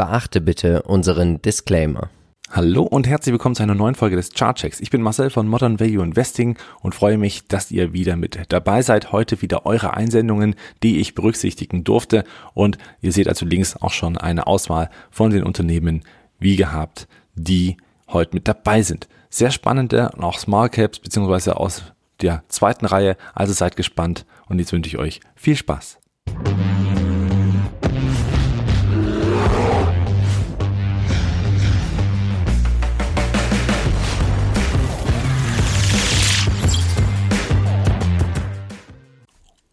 Beachte 0.00 0.40
bitte 0.40 0.80
unseren 0.84 1.42
Disclaimer. 1.42 2.08
Hallo 2.50 2.84
und 2.84 3.06
herzlich 3.06 3.34
willkommen 3.34 3.54
zu 3.54 3.62
einer 3.62 3.74
neuen 3.74 3.94
Folge 3.94 4.16
des 4.16 4.32
Chartchecks. 4.32 4.80
Ich 4.80 4.88
bin 4.88 5.02
Marcel 5.02 5.28
von 5.28 5.46
Modern 5.46 5.78
Value 5.78 6.02
Investing 6.02 6.56
und 6.80 6.94
freue 6.94 7.18
mich, 7.18 7.46
dass 7.48 7.70
ihr 7.70 7.92
wieder 7.92 8.16
mit 8.16 8.38
dabei 8.48 8.80
seid. 8.80 9.12
Heute 9.12 9.42
wieder 9.42 9.66
eure 9.66 9.92
Einsendungen, 9.92 10.54
die 10.82 11.00
ich 11.00 11.14
berücksichtigen 11.14 11.84
durfte. 11.84 12.24
Und 12.54 12.78
ihr 13.02 13.12
seht 13.12 13.28
also 13.28 13.44
links 13.44 13.76
auch 13.76 13.92
schon 13.92 14.16
eine 14.16 14.46
Auswahl 14.46 14.88
von 15.10 15.32
den 15.32 15.42
Unternehmen, 15.42 16.02
wie 16.38 16.56
gehabt, 16.56 17.06
die 17.34 17.76
heute 18.08 18.34
mit 18.34 18.48
dabei 18.48 18.80
sind. 18.80 19.06
Sehr 19.28 19.50
spannende 19.50 20.12
und 20.16 20.24
auch 20.24 20.38
Small 20.38 20.70
Caps 20.70 20.98
beziehungsweise 20.98 21.58
aus 21.58 21.82
der 22.22 22.42
zweiten 22.48 22.86
Reihe. 22.86 23.18
Also 23.34 23.52
seid 23.52 23.76
gespannt 23.76 24.24
und 24.48 24.60
jetzt 24.60 24.72
wünsche 24.72 24.88
ich 24.88 24.96
euch 24.96 25.20
viel 25.34 25.56
Spaß. 25.56 25.98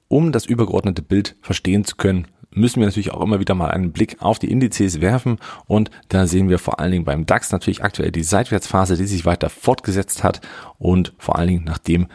Um 0.07 0.31
das 0.31 0.45
übergeordnete 0.45 1.01
Bild 1.01 1.35
verstehen 1.41 1.83
zu 1.83 1.95
können, 1.95 2.27
müssen 2.49 2.79
wir 2.79 2.87
natürlich 2.87 3.11
auch 3.11 3.21
immer 3.21 3.39
wieder 3.39 3.55
mal 3.55 3.71
einen 3.71 3.91
Blick 3.91 4.17
auf 4.19 4.39
die 4.39 4.51
Indizes 4.51 5.01
werfen. 5.01 5.37
Und 5.65 5.91
da 6.09 6.27
sehen 6.27 6.49
wir 6.49 6.59
vor 6.59 6.79
allen 6.79 6.91
Dingen 6.91 7.05
beim 7.05 7.25
DAX 7.25 7.51
natürlich 7.51 7.83
aktuell 7.83 8.11
die 8.11 8.23
Seitwärtsphase, 8.23 8.95
die 8.95 9.05
sich 9.05 9.25
weiter 9.25 9.49
fortgesetzt 9.49 10.23
hat. 10.23 10.41
Und 10.79 11.13
vor 11.17 11.37
allen 11.37 11.49
Dingen 11.49 11.65
nachdem 11.65 12.07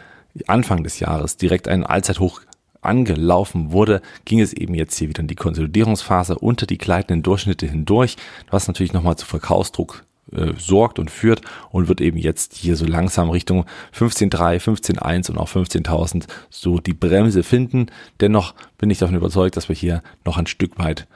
Anfang 0.47 0.83
des 0.83 0.99
Jahres 0.99 1.37
direkt 1.37 1.67
ein 1.67 1.85
Allzeithoch 1.85 2.41
angelaufen 2.81 3.71
wurde, 3.71 4.01
ging 4.25 4.41
es 4.41 4.53
eben 4.53 4.73
jetzt 4.73 4.97
hier 4.97 5.09
wieder 5.09 5.21
in 5.21 5.27
die 5.27 5.35
Konsolidierungsphase 5.35 6.37
unter 6.37 6.65
die 6.65 6.77
gleitenden 6.77 7.23
Durchschnitte 7.23 7.65
hindurch, 7.67 8.17
was 8.49 8.67
natürlich 8.67 8.93
nochmal 8.93 9.15
zu 9.15 9.25
Verkaufsdruck 9.25 10.03
äh, 10.35 10.53
sorgt 10.57 10.99
und 10.99 11.11
führt 11.11 11.41
und 11.71 11.87
wird 11.87 12.01
eben 12.01 12.17
jetzt 12.17 12.55
hier 12.55 12.75
so 12.75 12.85
langsam 12.85 13.29
Richtung 13.29 13.65
15.3, 13.97 14.59
15.1 14.59 15.31
und 15.31 15.37
auch 15.37 15.49
15.000 15.49 16.25
so 16.49 16.79
die 16.79 16.93
Bremse 16.93 17.43
finden. 17.43 17.87
Dennoch 18.19 18.53
bin 18.77 18.89
ich 18.89 18.97
davon 18.97 19.15
überzeugt, 19.15 19.57
dass 19.57 19.69
wir 19.69 19.75
hier 19.75 20.01
noch 20.25 20.37
ein 20.37 20.47
Stück 20.47 20.77
weit 20.79 21.07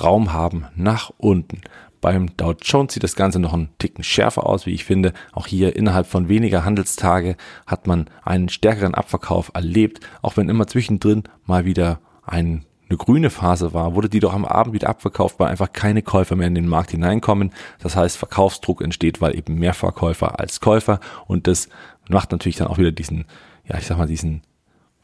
Raum 0.00 0.32
haben 0.32 0.66
nach 0.74 1.10
unten. 1.16 1.60
Beim 2.00 2.36
Dow 2.36 2.54
Jones 2.60 2.92
sieht 2.92 3.02
das 3.02 3.16
Ganze 3.16 3.38
noch 3.38 3.52
einen 3.52 3.70
Ticken 3.78 4.04
schärfer 4.04 4.46
aus, 4.46 4.66
wie 4.66 4.72
ich 4.72 4.84
finde. 4.84 5.12
Auch 5.32 5.46
hier 5.46 5.74
innerhalb 5.76 6.06
von 6.06 6.28
weniger 6.28 6.64
Handelstage 6.64 7.36
hat 7.66 7.86
man 7.86 8.08
einen 8.22 8.48
stärkeren 8.48 8.94
Abverkauf 8.94 9.50
erlebt, 9.54 10.00
auch 10.22 10.36
wenn 10.36 10.48
immer 10.48 10.66
zwischendrin 10.66 11.24
mal 11.46 11.64
wieder 11.64 12.00
ein 12.24 12.64
eine 12.88 12.96
grüne 12.96 13.30
Phase 13.30 13.74
war, 13.74 13.94
wurde 13.94 14.08
die 14.08 14.20
doch 14.20 14.32
am 14.32 14.44
Abend 14.44 14.74
wieder 14.74 14.88
abverkauft, 14.88 15.38
weil 15.38 15.48
einfach 15.48 15.72
keine 15.72 16.02
Käufer 16.02 16.36
mehr 16.36 16.46
in 16.46 16.54
den 16.54 16.68
Markt 16.68 16.92
hineinkommen. 16.92 17.52
Das 17.80 17.96
heißt, 17.96 18.16
Verkaufsdruck 18.16 18.80
entsteht, 18.82 19.20
weil 19.20 19.36
eben 19.36 19.54
mehr 19.54 19.74
Verkäufer 19.74 20.38
als 20.38 20.60
Käufer 20.60 21.00
und 21.26 21.46
das 21.46 21.68
macht 22.08 22.32
natürlich 22.32 22.56
dann 22.56 22.68
auch 22.68 22.78
wieder 22.78 22.92
diesen, 22.92 23.24
ja, 23.64 23.76
ich 23.78 23.86
sag 23.86 23.98
mal, 23.98 24.06
diesen 24.06 24.42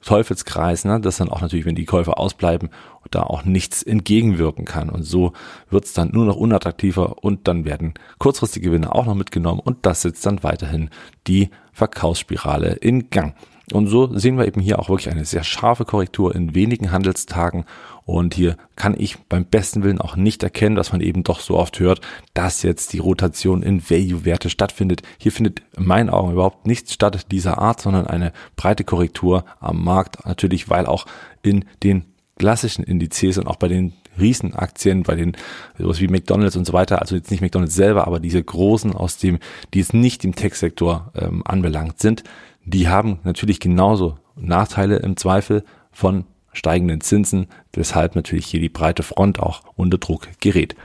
Teufelskreis, 0.03 0.85
ne, 0.85 1.01
dass 1.01 1.19
dann 1.19 1.29
auch 1.29 1.41
natürlich, 1.41 1.65
wenn 1.65 1.77
die 1.77 1.85
Käufer 1.85 2.19
ausbleiben, 2.19 2.71
da 3.11 3.23
auch 3.23 3.45
nichts 3.45 3.83
entgegenwirken 3.83 4.65
kann. 4.65 4.91
Und 4.91 5.05
so 5.05 5.33
wird's 5.71 5.93
dann 5.93 6.11
nur 6.13 6.25
noch 6.25 6.37
unattraktiver 6.37 7.23
und 7.23 7.47
dann 7.47 7.65
werden 7.65 7.95
kurzfristige 8.19 8.71
Gewinne 8.71 8.95
auch 8.95 9.07
noch 9.07 9.15
mitgenommen 9.15 9.61
und 9.61 9.87
das 9.87 10.03
setzt 10.03 10.27
dann 10.27 10.43
weiterhin 10.43 10.91
die 11.27 11.51
Verkaufsspirale 11.73 12.73
in 12.75 13.11
Gang. 13.11 13.35
Und 13.73 13.87
so 13.87 14.17
sehen 14.17 14.39
wir 14.39 14.47
eben 14.47 14.61
hier 14.61 14.79
auch 14.79 14.89
wirklich 14.89 15.11
eine 15.11 15.25
sehr 15.25 15.45
scharfe 15.45 15.85
Korrektur 15.85 16.35
in 16.35 16.55
wenigen 16.55 16.93
Handelstagen. 16.93 17.65
Und 18.05 18.35
hier 18.35 18.57
kann 18.77 18.95
ich 18.99 19.19
beim 19.19 19.45
besten 19.45 19.83
Willen 19.83 20.01
auch 20.01 20.17
nicht 20.17 20.43
erkennen, 20.43 20.77
was 20.77 20.93
man 20.93 21.01
eben 21.01 21.23
doch 21.23 21.41
so 21.41 21.57
oft 21.57 21.79
hört, 21.79 22.01
dass 22.35 22.63
jetzt 22.63 22.93
die 22.93 22.99
Rotation 22.99 23.63
in 23.63 23.89
Value-Werte 23.89 24.51
stattfindet. 24.51 25.03
Hier 25.19 25.33
findet 25.33 25.63
in 25.77 25.87
meinen 25.87 26.11
Augen 26.11 26.33
überhaupt 26.33 26.67
nichts 26.67 26.93
statt 26.93 27.31
dieser 27.31 27.59
Art, 27.59 27.81
sondern 27.81 28.07
eine 28.07 28.33
breite 28.57 28.85
Korrektur 28.85 29.45
am 29.61 29.85
Markt. 29.85 30.27
Natürlich, 30.27 30.69
weil 30.69 30.87
auch 30.87 31.07
in 31.43 31.65
den 31.83 32.05
klassischen 32.39 32.83
Indizes 32.85 33.39
und 33.39 33.47
auch 33.47 33.57
bei 33.57 33.69
den 33.69 33.93
Riesenaktien, 34.19 35.05
bei 35.05 35.15
den 35.15 35.37
sowas 35.79 36.01
wie 36.01 36.09
McDonalds 36.09 36.57
und 36.57 36.67
so 36.67 36.73
weiter, 36.73 37.01
also 37.01 37.15
jetzt 37.15 37.31
nicht 37.31 37.41
McDonalds 37.41 37.75
selber, 37.75 38.07
aber 38.07 38.21
diese 38.21 38.43
großen 38.43 38.93
aus 38.95 39.17
dem, 39.17 39.39
die 39.75 39.81
es 39.81 39.93
nicht 39.93 40.25
im 40.25 40.35
Tech-Sektor 40.35 41.13
ähm, 41.15 41.43
anbelangt 41.47 41.99
sind, 42.01 42.25
die 42.65 42.89
haben 42.89 43.19
natürlich 43.25 43.61
genauso 43.61 44.17
Nachteile 44.37 44.97
im 44.97 45.17
Zweifel 45.17 45.65
von 45.91 46.25
steigenden 46.53 47.01
Zinsen, 47.01 47.47
weshalb 47.73 48.15
natürlich 48.15 48.47
hier 48.47 48.61
die 48.61 48.69
breite 48.69 49.03
Front 49.03 49.41
auch 49.41 49.63
unter 49.75 49.99
Druck 49.99 50.29
gerät. 50.41 50.77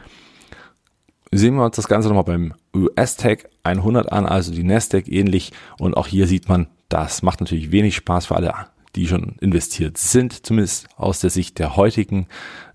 Sehen 1.32 1.56
wir 1.56 1.66
uns 1.66 1.76
das 1.76 1.88
Ganze 1.88 2.08
nochmal 2.08 2.24
beim 2.24 2.54
US-Tech 2.74 3.46
100 3.64 4.12
an, 4.12 4.26
also 4.26 4.54
die 4.54 4.64
Nasdaq 4.64 5.10
ähnlich 5.10 5.52
und 5.78 5.98
auch 5.98 6.08
hier 6.08 6.26
sieht 6.26 6.48
man, 6.48 6.68
das 6.88 7.22
macht 7.22 7.42
natürlich 7.42 7.72
wenig 7.72 7.98
Spaß 7.98 8.28
für 8.28 8.38
alle, 8.38 8.54
die 8.96 9.08
schon 9.08 9.36
investiert 9.42 9.98
sind, 9.98 10.46
zumindest 10.46 10.88
aus 10.96 11.20
der 11.20 11.30
Sicht 11.30 11.60
der 11.60 11.76
heutigen 11.76 12.28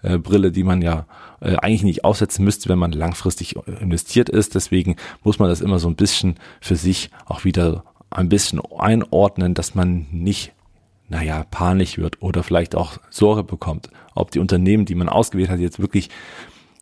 äh, 0.03 0.19
Brille, 0.19 0.53
die 0.53 0.65
man 0.65 0.83
ja 0.83 1.07
äh, 1.41 1.57
eigentlich 1.57 1.83
nicht 1.83 2.05
aussetzen 2.05 2.45
müsste, 2.45 2.69
wenn 2.69 2.79
man 2.79 2.93
langfristig 2.93 3.57
investiert 3.81 4.29
ist. 4.29 4.55
Deswegen 4.55 4.97
muss 5.25 5.39
man 5.39 5.49
das 5.49 5.63
immer 5.63 5.79
so 5.79 5.89
ein 5.89 5.97
bisschen 5.97 6.37
für 6.61 6.77
sich 6.77 7.11
auch 7.25 7.45
wieder 7.45 7.85
ein 8.13 8.29
bisschen 8.29 8.61
einordnen, 8.79 9.55
dass 9.55 9.75
man 9.75 10.07
nicht, 10.11 10.53
naja, 11.09 11.45
panisch 11.51 11.99
wird 11.99 12.23
oder 12.23 12.43
vielleicht 12.43 12.75
auch 12.75 12.99
Sorge 13.11 13.43
bekommt, 13.43 13.91
ob 14.15 14.31
die 14.31 14.39
Unternehmen, 14.39 14.85
die 14.85 14.95
man 14.95 15.09
ausgewählt 15.09 15.51
hat, 15.51 15.61
jetzt 15.61 15.81
wirklich 15.81 16.11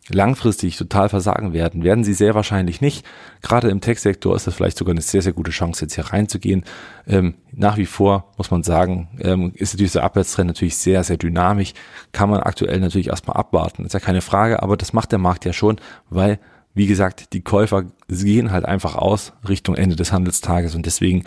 langfristig 0.09 0.77
total 0.77 1.09
versagen 1.09 1.53
werden, 1.53 1.83
werden 1.83 2.03
sie 2.03 2.13
sehr 2.13 2.35
wahrscheinlich 2.35 2.81
nicht. 2.81 3.05
Gerade 3.41 3.69
im 3.69 3.81
Tech-Sektor 3.81 4.35
ist 4.35 4.47
das 4.47 4.55
vielleicht 4.55 4.77
sogar 4.77 4.93
eine 4.93 5.01
sehr, 5.01 5.21
sehr 5.21 5.33
gute 5.33 5.51
Chance, 5.51 5.85
jetzt 5.85 5.95
hier 5.95 6.05
reinzugehen. 6.05 6.63
Ähm, 7.07 7.35
nach 7.51 7.77
wie 7.77 7.85
vor 7.85 8.31
muss 8.37 8.51
man 8.51 8.63
sagen, 8.63 9.09
ähm, 9.19 9.51
ist 9.55 9.79
dieser 9.79 10.03
Abwärtstrend 10.03 10.47
natürlich 10.47 10.77
sehr, 10.77 11.03
sehr 11.03 11.17
dynamisch. 11.17 11.73
Kann 12.11 12.29
man 12.29 12.41
aktuell 12.41 12.79
natürlich 12.79 13.07
erstmal 13.07 13.37
abwarten. 13.37 13.85
Ist 13.85 13.93
ja 13.93 13.99
keine 13.99 14.21
Frage, 14.21 14.61
aber 14.63 14.75
das 14.75 14.93
macht 14.93 15.11
der 15.11 15.19
Markt 15.19 15.45
ja 15.45 15.53
schon, 15.53 15.77
weil 16.09 16.39
wie 16.73 16.87
gesagt, 16.87 17.33
die 17.33 17.41
Käufer 17.41 17.85
gehen 18.07 18.51
halt 18.51 18.65
einfach 18.65 18.95
aus 18.95 19.33
Richtung 19.47 19.75
Ende 19.75 19.95
des 19.95 20.11
Handelstages 20.11 20.75
und 20.75 20.85
deswegen 20.85 21.23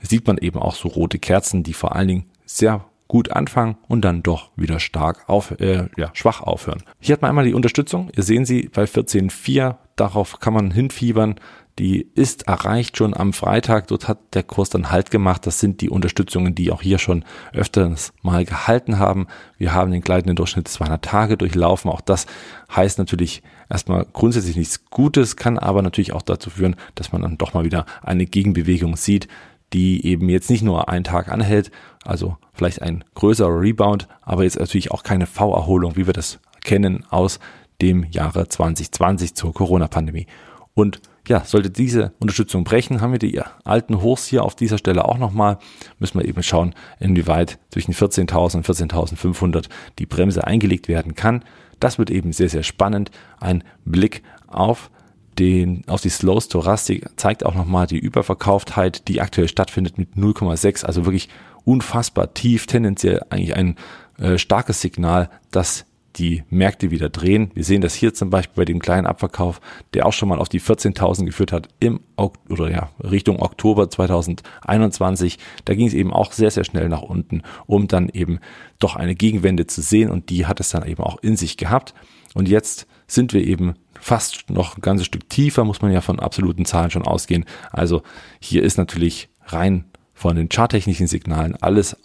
sieht 0.00 0.26
man 0.26 0.38
eben 0.38 0.58
auch 0.58 0.74
so 0.74 0.88
rote 0.88 1.18
Kerzen, 1.18 1.62
die 1.62 1.74
vor 1.74 1.94
allen 1.94 2.08
Dingen 2.08 2.24
sehr 2.44 2.84
gut 3.06 3.32
anfangen 3.32 3.76
und 3.88 4.02
dann 4.02 4.22
doch 4.22 4.50
wieder 4.56 4.80
stark 4.80 5.28
auf, 5.28 5.52
äh, 5.60 5.88
ja, 5.96 6.10
schwach 6.12 6.42
aufhören. 6.42 6.82
Hier 7.00 7.14
hat 7.14 7.22
man 7.22 7.30
einmal 7.30 7.46
die 7.46 7.54
Unterstützung. 7.54 8.10
Ihr 8.14 8.22
sehen 8.22 8.44
sie 8.44 8.68
bei 8.72 8.84
14.4. 8.84 9.76
Darauf 9.96 10.40
kann 10.40 10.52
man 10.52 10.70
hinfiebern 10.70 11.36
die 11.78 12.08
ist 12.14 12.48
erreicht 12.48 12.96
schon 12.96 13.14
am 13.16 13.32
Freitag. 13.32 13.86
Dort 13.86 14.08
hat 14.08 14.18
der 14.34 14.42
Kurs 14.42 14.68
dann 14.68 14.90
Halt 14.90 15.10
gemacht. 15.10 15.46
Das 15.46 15.60
sind 15.60 15.80
die 15.80 15.90
Unterstützungen, 15.90 16.54
die 16.54 16.72
auch 16.72 16.82
hier 16.82 16.98
schon 16.98 17.24
öfters 17.52 18.12
mal 18.22 18.44
gehalten 18.44 18.98
haben. 18.98 19.28
Wir 19.58 19.74
haben 19.74 19.92
den 19.92 20.00
gleitenden 20.00 20.36
Durchschnitt 20.36 20.66
200 20.66 21.04
Tage 21.04 21.36
durchlaufen. 21.36 21.90
Auch 21.90 22.00
das 22.00 22.26
heißt 22.74 22.98
natürlich 22.98 23.42
erstmal 23.68 24.06
grundsätzlich 24.12 24.56
nichts 24.56 24.84
Gutes, 24.90 25.36
kann 25.36 25.58
aber 25.58 25.82
natürlich 25.82 26.12
auch 26.12 26.22
dazu 26.22 26.50
führen, 26.50 26.76
dass 26.94 27.12
man 27.12 27.22
dann 27.22 27.38
doch 27.38 27.54
mal 27.54 27.64
wieder 27.64 27.86
eine 28.02 28.26
Gegenbewegung 28.26 28.96
sieht, 28.96 29.28
die 29.72 30.04
eben 30.06 30.28
jetzt 30.28 30.50
nicht 30.50 30.62
nur 30.62 30.88
einen 30.88 31.04
Tag 31.04 31.28
anhält, 31.28 31.70
also 32.04 32.36
vielleicht 32.52 32.82
ein 32.82 33.04
größerer 33.14 33.60
Rebound, 33.60 34.08
aber 34.22 34.44
jetzt 34.44 34.58
natürlich 34.58 34.90
auch 34.90 35.02
keine 35.02 35.26
V-Erholung, 35.26 35.96
wie 35.96 36.06
wir 36.06 36.14
das 36.14 36.38
kennen 36.64 37.04
aus 37.10 37.38
dem 37.80 38.04
Jahre 38.10 38.48
2020 38.48 39.34
zur 39.34 39.52
Corona-Pandemie. 39.52 40.26
Und 40.74 41.00
ja, 41.28 41.44
sollte 41.44 41.70
diese 41.70 42.12
Unterstützung 42.20 42.64
brechen, 42.64 43.00
haben 43.00 43.12
wir 43.12 43.18
die 43.18 43.40
alten 43.64 44.00
Hochs 44.00 44.26
hier 44.26 44.44
auf 44.44 44.54
dieser 44.54 44.78
Stelle 44.78 45.04
auch 45.04 45.18
nochmal. 45.18 45.58
Müssen 45.98 46.18
wir 46.18 46.26
eben 46.26 46.42
schauen, 46.42 46.74
inwieweit 46.98 47.58
zwischen 47.70 47.92
14.000 47.92 48.56
und 48.56 48.66
14.500 48.66 49.68
die 49.98 50.06
Bremse 50.06 50.46
eingelegt 50.46 50.88
werden 50.88 51.14
kann. 51.14 51.44
Das 51.80 51.98
wird 51.98 52.10
eben 52.10 52.32
sehr, 52.32 52.48
sehr 52.48 52.62
spannend. 52.62 53.10
Ein 53.40 53.64
Blick 53.84 54.22
auf 54.46 54.90
den, 55.38 55.84
auf 55.86 56.00
die 56.00 56.08
Slow 56.08 56.40
Stochastik 56.40 57.06
zeigt 57.16 57.46
auch 57.46 57.54
nochmal 57.54 57.86
die 57.86 57.98
Überverkauftheit, 57.98 59.06
die 59.08 59.20
aktuell 59.20 59.48
stattfindet 59.48 59.98
mit 59.98 60.14
0,6, 60.16 60.84
also 60.84 61.04
wirklich 61.04 61.28
unfassbar 61.64 62.34
tief, 62.34 62.66
tendenziell 62.66 63.22
eigentlich 63.30 63.54
ein 63.54 63.76
äh, 64.18 64.38
starkes 64.38 64.80
Signal, 64.80 65.30
dass 65.50 65.84
die 66.18 66.44
Märkte 66.50 66.90
wieder 66.90 67.08
drehen. 67.08 67.50
Wir 67.54 67.64
sehen 67.64 67.80
das 67.80 67.94
hier 67.94 68.14
zum 68.14 68.30
Beispiel 68.30 68.56
bei 68.56 68.64
dem 68.64 68.80
kleinen 68.80 69.06
Abverkauf, 69.06 69.60
der 69.94 70.06
auch 70.06 70.12
schon 70.12 70.28
mal 70.28 70.38
auf 70.38 70.48
die 70.48 70.60
14.000 70.60 71.24
geführt 71.24 71.52
hat 71.52 71.68
im 71.80 72.00
oder 72.16 72.70
ja 72.70 72.90
Richtung 73.02 73.40
Oktober 73.40 73.88
2021. 73.88 75.38
Da 75.64 75.74
ging 75.74 75.86
es 75.86 75.94
eben 75.94 76.12
auch 76.12 76.32
sehr 76.32 76.50
sehr 76.50 76.64
schnell 76.64 76.88
nach 76.88 77.02
unten, 77.02 77.42
um 77.66 77.88
dann 77.88 78.08
eben 78.08 78.40
doch 78.78 78.96
eine 78.96 79.14
Gegenwende 79.14 79.66
zu 79.66 79.82
sehen 79.82 80.10
und 80.10 80.30
die 80.30 80.46
hat 80.46 80.60
es 80.60 80.70
dann 80.70 80.86
eben 80.86 81.02
auch 81.02 81.18
in 81.22 81.36
sich 81.36 81.56
gehabt. 81.56 81.94
Und 82.34 82.48
jetzt 82.48 82.86
sind 83.06 83.32
wir 83.32 83.46
eben 83.46 83.74
fast 84.00 84.50
noch 84.50 84.76
ein 84.76 84.82
ganzes 84.82 85.06
Stück 85.06 85.28
tiefer, 85.28 85.64
muss 85.64 85.82
man 85.82 85.92
ja 85.92 86.00
von 86.00 86.20
absoluten 86.20 86.64
Zahlen 86.64 86.90
schon 86.90 87.06
ausgehen. 87.06 87.44
Also 87.72 88.02
hier 88.40 88.62
ist 88.62 88.78
natürlich 88.78 89.28
rein 89.46 89.84
von 90.14 90.36
den 90.36 90.48
charttechnischen 90.48 91.06
Signalen 91.06 91.56
alles 91.60 91.96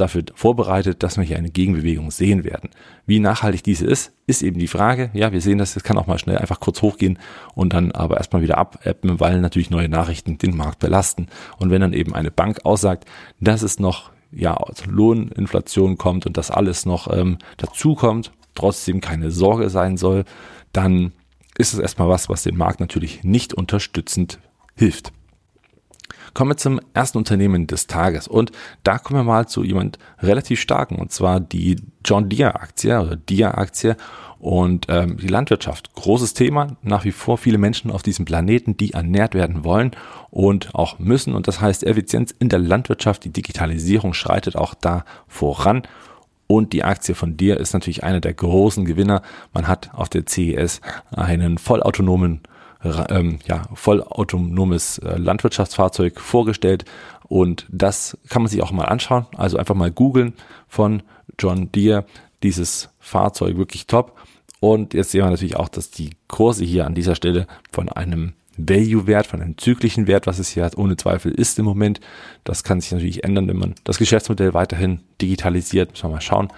dafür 0.00 0.24
vorbereitet, 0.34 1.02
dass 1.02 1.16
wir 1.16 1.24
hier 1.24 1.36
eine 1.36 1.50
Gegenbewegung 1.50 2.10
sehen 2.10 2.44
werden. 2.44 2.70
Wie 3.06 3.20
nachhaltig 3.20 3.62
diese 3.62 3.86
ist, 3.86 4.12
ist 4.26 4.42
eben 4.42 4.58
die 4.58 4.68
Frage. 4.68 5.10
Ja, 5.12 5.32
wir 5.32 5.40
sehen 5.40 5.58
das, 5.58 5.76
es 5.76 5.82
kann 5.82 5.98
auch 5.98 6.06
mal 6.06 6.18
schnell 6.18 6.38
einfach 6.38 6.60
kurz 6.60 6.82
hochgehen 6.82 7.18
und 7.54 7.72
dann 7.72 7.92
aber 7.92 8.16
erstmal 8.16 8.42
wieder 8.42 8.58
abappen, 8.58 9.20
weil 9.20 9.40
natürlich 9.40 9.70
neue 9.70 9.88
Nachrichten 9.88 10.38
den 10.38 10.56
Markt 10.56 10.78
belasten. 10.78 11.28
Und 11.58 11.70
wenn 11.70 11.80
dann 11.80 11.92
eben 11.92 12.14
eine 12.14 12.30
Bank 12.30 12.64
aussagt, 12.64 13.04
dass 13.40 13.62
es 13.62 13.78
noch 13.78 14.10
ja 14.30 14.58
Lohninflation 14.86 15.98
kommt 15.98 16.26
und 16.26 16.36
das 16.36 16.50
alles 16.50 16.86
noch 16.86 17.12
ähm, 17.12 17.38
dazu 17.56 17.94
kommt, 17.94 18.32
trotzdem 18.54 19.00
keine 19.00 19.30
Sorge 19.30 19.70
sein 19.70 19.96
soll, 19.96 20.24
dann 20.72 21.12
ist 21.56 21.72
es 21.72 21.78
erstmal 21.78 22.08
was, 22.08 22.28
was 22.28 22.42
den 22.42 22.56
Markt 22.56 22.80
natürlich 22.80 23.24
nicht 23.24 23.54
unterstützend 23.54 24.38
hilft. 24.76 25.12
Kommen 26.38 26.52
wir 26.52 26.56
zum 26.56 26.80
ersten 26.94 27.18
Unternehmen 27.18 27.66
des 27.66 27.88
Tages 27.88 28.28
und 28.28 28.52
da 28.84 28.98
kommen 28.98 29.18
wir 29.18 29.24
mal 29.24 29.48
zu 29.48 29.64
jemand 29.64 29.98
relativ 30.20 30.60
starken 30.60 30.94
und 30.94 31.10
zwar 31.10 31.40
die 31.40 31.82
John 32.04 32.28
Deere 32.28 32.54
Aktie 32.54 32.96
oder 33.00 33.16
Deere 33.16 33.58
Aktie 33.58 33.96
und 34.38 34.86
ähm, 34.88 35.16
die 35.16 35.26
Landwirtschaft. 35.26 35.92
Großes 35.96 36.34
Thema, 36.34 36.76
nach 36.80 37.04
wie 37.04 37.10
vor 37.10 37.38
viele 37.38 37.58
Menschen 37.58 37.90
auf 37.90 38.04
diesem 38.04 38.24
Planeten, 38.24 38.76
die 38.76 38.92
ernährt 38.92 39.34
werden 39.34 39.64
wollen 39.64 39.90
und 40.30 40.76
auch 40.76 41.00
müssen 41.00 41.34
und 41.34 41.48
das 41.48 41.60
heißt 41.60 41.82
Effizienz 41.82 42.32
in 42.38 42.48
der 42.48 42.60
Landwirtschaft, 42.60 43.24
die 43.24 43.32
Digitalisierung 43.32 44.14
schreitet 44.14 44.54
auch 44.54 44.74
da 44.74 45.04
voran 45.26 45.82
und 46.46 46.72
die 46.72 46.84
Aktie 46.84 47.16
von 47.16 47.36
dir 47.36 47.56
ist 47.56 47.72
natürlich 47.72 48.04
einer 48.04 48.20
der 48.20 48.34
großen 48.34 48.84
Gewinner. 48.84 49.22
Man 49.52 49.66
hat 49.66 49.90
auf 49.92 50.08
der 50.08 50.24
CES 50.24 50.82
einen 51.10 51.58
vollautonomen 51.58 52.42
ähm, 52.84 53.38
ja, 53.46 53.62
vollautonomes 53.74 54.98
äh, 54.98 55.16
Landwirtschaftsfahrzeug 55.16 56.20
vorgestellt 56.20 56.84
und 57.28 57.66
das 57.70 58.16
kann 58.28 58.42
man 58.42 58.50
sich 58.50 58.62
auch 58.62 58.72
mal 58.72 58.84
anschauen. 58.84 59.26
Also 59.36 59.58
einfach 59.58 59.74
mal 59.74 59.90
googeln 59.90 60.34
von 60.66 61.02
John 61.38 61.70
Deere, 61.72 62.06
dieses 62.42 62.88
Fahrzeug 62.98 63.56
wirklich 63.56 63.86
top. 63.86 64.16
Und 64.60 64.94
jetzt 64.94 65.10
sehen 65.10 65.22
wir 65.22 65.30
natürlich 65.30 65.56
auch, 65.56 65.68
dass 65.68 65.90
die 65.90 66.10
Kurse 66.26 66.64
hier 66.64 66.86
an 66.86 66.94
dieser 66.94 67.14
Stelle 67.14 67.46
von 67.70 67.88
einem 67.88 68.32
Value-Wert, 68.56 69.26
von 69.26 69.40
einem 69.40 69.56
zyklischen 69.56 70.06
Wert, 70.08 70.26
was 70.26 70.38
es 70.38 70.48
hier 70.48 70.68
ohne 70.76 70.96
Zweifel 70.96 71.32
ist 71.32 71.58
im 71.58 71.64
Moment. 71.64 72.00
Das 72.42 72.64
kann 72.64 72.80
sich 72.80 72.90
natürlich 72.90 73.22
ändern, 73.22 73.46
wenn 73.46 73.58
man 73.58 73.74
das 73.84 73.98
Geschäftsmodell 73.98 74.54
weiterhin 74.54 75.00
digitalisiert. 75.20 75.90
Müssen 75.90 76.04
wir 76.04 76.14
mal 76.14 76.20
schauen 76.20 76.48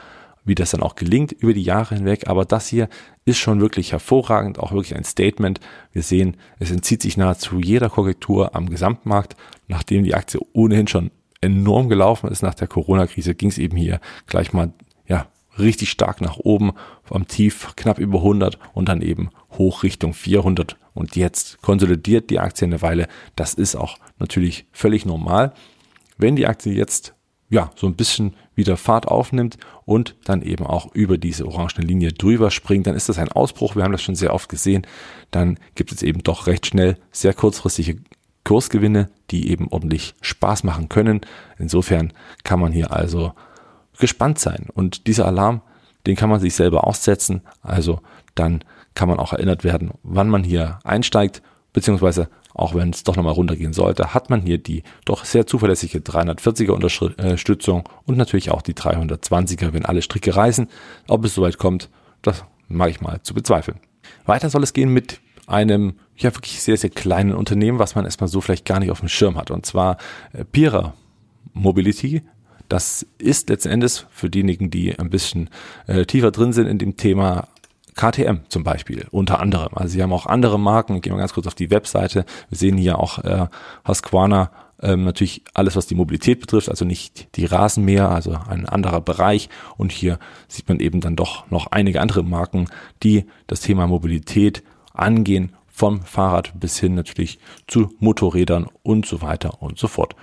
wie 0.44 0.54
das 0.54 0.70
dann 0.70 0.82
auch 0.82 0.94
gelingt 0.94 1.32
über 1.32 1.52
die 1.52 1.62
Jahre 1.62 1.94
hinweg. 1.94 2.28
Aber 2.28 2.44
das 2.44 2.68
hier 2.68 2.88
ist 3.24 3.38
schon 3.38 3.60
wirklich 3.60 3.92
hervorragend, 3.92 4.58
auch 4.58 4.72
wirklich 4.72 4.96
ein 4.96 5.04
Statement. 5.04 5.60
Wir 5.92 6.02
sehen, 6.02 6.36
es 6.58 6.70
entzieht 6.70 7.02
sich 7.02 7.16
nahezu 7.16 7.60
jeder 7.60 7.90
Korrektur 7.90 8.54
am 8.54 8.68
Gesamtmarkt, 8.68 9.36
nachdem 9.68 10.04
die 10.04 10.14
Aktie 10.14 10.40
ohnehin 10.52 10.86
schon 10.86 11.10
enorm 11.40 11.88
gelaufen 11.88 12.30
ist 12.30 12.42
nach 12.42 12.54
der 12.54 12.68
Corona-Krise, 12.68 13.34
ging 13.34 13.48
es 13.48 13.58
eben 13.58 13.76
hier 13.76 14.00
gleich 14.26 14.52
mal 14.52 14.72
ja 15.06 15.26
richtig 15.58 15.90
stark 15.90 16.20
nach 16.20 16.36
oben, 16.38 16.72
vom 17.02 17.26
Tief 17.26 17.74
knapp 17.76 17.98
über 17.98 18.18
100 18.18 18.58
und 18.74 18.88
dann 18.88 19.02
eben 19.02 19.30
hoch 19.52 19.82
Richtung 19.82 20.14
400 20.14 20.76
und 20.94 21.16
jetzt 21.16 21.62
konsolidiert 21.62 22.30
die 22.30 22.40
Aktie 22.40 22.66
eine 22.66 22.82
Weile. 22.82 23.08
Das 23.36 23.54
ist 23.54 23.76
auch 23.76 23.98
natürlich 24.18 24.66
völlig 24.72 25.06
normal. 25.06 25.52
Wenn 26.18 26.36
die 26.36 26.46
Aktie 26.46 26.72
jetzt 26.72 27.14
ja, 27.50 27.70
so 27.74 27.88
ein 27.88 27.96
bisschen 27.96 28.34
wieder 28.54 28.76
Fahrt 28.76 29.08
aufnimmt 29.08 29.58
und 29.84 30.14
dann 30.24 30.40
eben 30.40 30.64
auch 30.64 30.94
über 30.94 31.18
diese 31.18 31.46
orangene 31.46 31.84
Linie 31.84 32.12
drüber 32.12 32.50
springt, 32.50 32.86
dann 32.86 32.94
ist 32.94 33.08
das 33.08 33.18
ein 33.18 33.30
Ausbruch. 33.30 33.74
Wir 33.74 33.82
haben 33.82 33.92
das 33.92 34.02
schon 34.02 34.14
sehr 34.14 34.32
oft 34.32 34.48
gesehen. 34.48 34.86
Dann 35.32 35.58
gibt 35.74 35.90
es 35.90 36.02
eben 36.02 36.22
doch 36.22 36.46
recht 36.46 36.66
schnell 36.66 36.96
sehr 37.10 37.34
kurzfristige 37.34 38.00
Kursgewinne, 38.44 39.10
die 39.30 39.50
eben 39.50 39.68
ordentlich 39.68 40.14
Spaß 40.20 40.62
machen 40.62 40.88
können. 40.88 41.20
Insofern 41.58 42.12
kann 42.44 42.60
man 42.60 42.72
hier 42.72 42.92
also 42.92 43.32
gespannt 43.98 44.38
sein. 44.38 44.66
Und 44.72 45.08
dieser 45.08 45.26
Alarm, 45.26 45.60
den 46.06 46.16
kann 46.16 46.30
man 46.30 46.40
sich 46.40 46.54
selber 46.54 46.86
aussetzen. 46.86 47.42
Also 47.62 48.00
dann 48.34 48.64
kann 48.94 49.08
man 49.08 49.18
auch 49.18 49.32
erinnert 49.32 49.64
werden, 49.64 49.90
wann 50.02 50.28
man 50.28 50.44
hier 50.44 50.78
einsteigt, 50.84 51.42
beziehungsweise 51.72 52.28
auch 52.54 52.74
wenn 52.74 52.90
es 52.90 53.04
doch 53.04 53.16
nochmal 53.16 53.34
runtergehen 53.34 53.72
sollte, 53.72 54.12
hat 54.12 54.28
man 54.28 54.42
hier 54.42 54.58
die 54.58 54.82
doch 55.04 55.24
sehr 55.24 55.46
zuverlässige 55.46 55.98
340er 55.98 56.70
Unterstützung 56.72 57.88
und 58.06 58.16
natürlich 58.16 58.50
auch 58.50 58.62
die 58.62 58.74
320er, 58.74 59.72
wenn 59.72 59.86
alle 59.86 60.02
Stricke 60.02 60.34
reißen. 60.34 60.68
Ob 61.08 61.24
es 61.24 61.34
soweit 61.34 61.58
kommt, 61.58 61.88
das 62.22 62.44
mag 62.68 62.90
ich 62.90 63.00
mal 63.00 63.22
zu 63.22 63.34
bezweifeln. 63.34 63.78
Weiter 64.26 64.50
soll 64.50 64.62
es 64.62 64.72
gehen 64.72 64.92
mit 64.92 65.20
einem 65.46 65.94
ja 66.16 66.34
wirklich 66.34 66.60
sehr, 66.60 66.76
sehr 66.76 66.90
kleinen 66.90 67.34
Unternehmen, 67.34 67.78
was 67.78 67.94
man 67.94 68.04
erstmal 68.04 68.28
so 68.28 68.40
vielleicht 68.40 68.64
gar 68.64 68.80
nicht 68.80 68.90
auf 68.90 69.00
dem 69.00 69.08
Schirm 69.08 69.36
hat. 69.36 69.50
Und 69.50 69.66
zwar 69.66 69.96
äh, 70.32 70.44
Pira 70.44 70.94
Mobility. 71.52 72.22
Das 72.68 73.04
ist 73.18 73.48
letzten 73.48 73.70
Endes 73.70 74.06
für 74.10 74.30
diejenigen, 74.30 74.70
die 74.70 74.96
ein 74.96 75.10
bisschen 75.10 75.50
äh, 75.86 76.04
tiefer 76.04 76.30
drin 76.30 76.52
sind 76.52 76.66
in 76.66 76.78
dem 76.78 76.96
Thema 76.96 77.48
KTM 77.94 78.40
zum 78.48 78.64
Beispiel, 78.64 79.06
unter 79.10 79.40
anderem. 79.40 79.70
Also 79.74 79.92
sie 79.92 80.02
haben 80.02 80.12
auch 80.12 80.26
andere 80.26 80.58
Marken. 80.58 81.00
Gehen 81.00 81.12
wir 81.12 81.18
ganz 81.18 81.34
kurz 81.34 81.46
auf 81.46 81.54
die 81.54 81.70
Webseite. 81.70 82.24
Wir 82.48 82.58
sehen 82.58 82.76
hier 82.76 82.98
auch 82.98 83.18
äh, 83.18 83.46
Husqvarna, 83.86 84.50
ähm, 84.82 85.04
natürlich 85.04 85.42
alles, 85.54 85.76
was 85.76 85.86
die 85.86 85.94
Mobilität 85.94 86.40
betrifft, 86.40 86.68
also 86.68 86.84
nicht 86.84 87.36
die 87.36 87.44
Rasenmäher, 87.44 88.08
also 88.08 88.38
ein 88.48 88.66
anderer 88.66 89.00
Bereich. 89.00 89.48
Und 89.76 89.92
hier 89.92 90.18
sieht 90.48 90.68
man 90.68 90.80
eben 90.80 91.00
dann 91.00 91.16
doch 91.16 91.50
noch 91.50 91.68
einige 91.68 92.00
andere 92.00 92.22
Marken, 92.22 92.66
die 93.02 93.26
das 93.46 93.60
Thema 93.60 93.86
Mobilität 93.86 94.62
angehen, 94.92 95.54
vom 95.80 96.02
Fahrrad 96.02 96.52
bis 96.60 96.78
hin 96.78 96.94
natürlich 96.94 97.38
zu 97.66 97.94
Motorrädern 98.00 98.66
und 98.82 99.06
so 99.06 99.22
weiter 99.22 99.62
und 99.62 99.78
so 99.78 99.88
fort. 99.88 100.14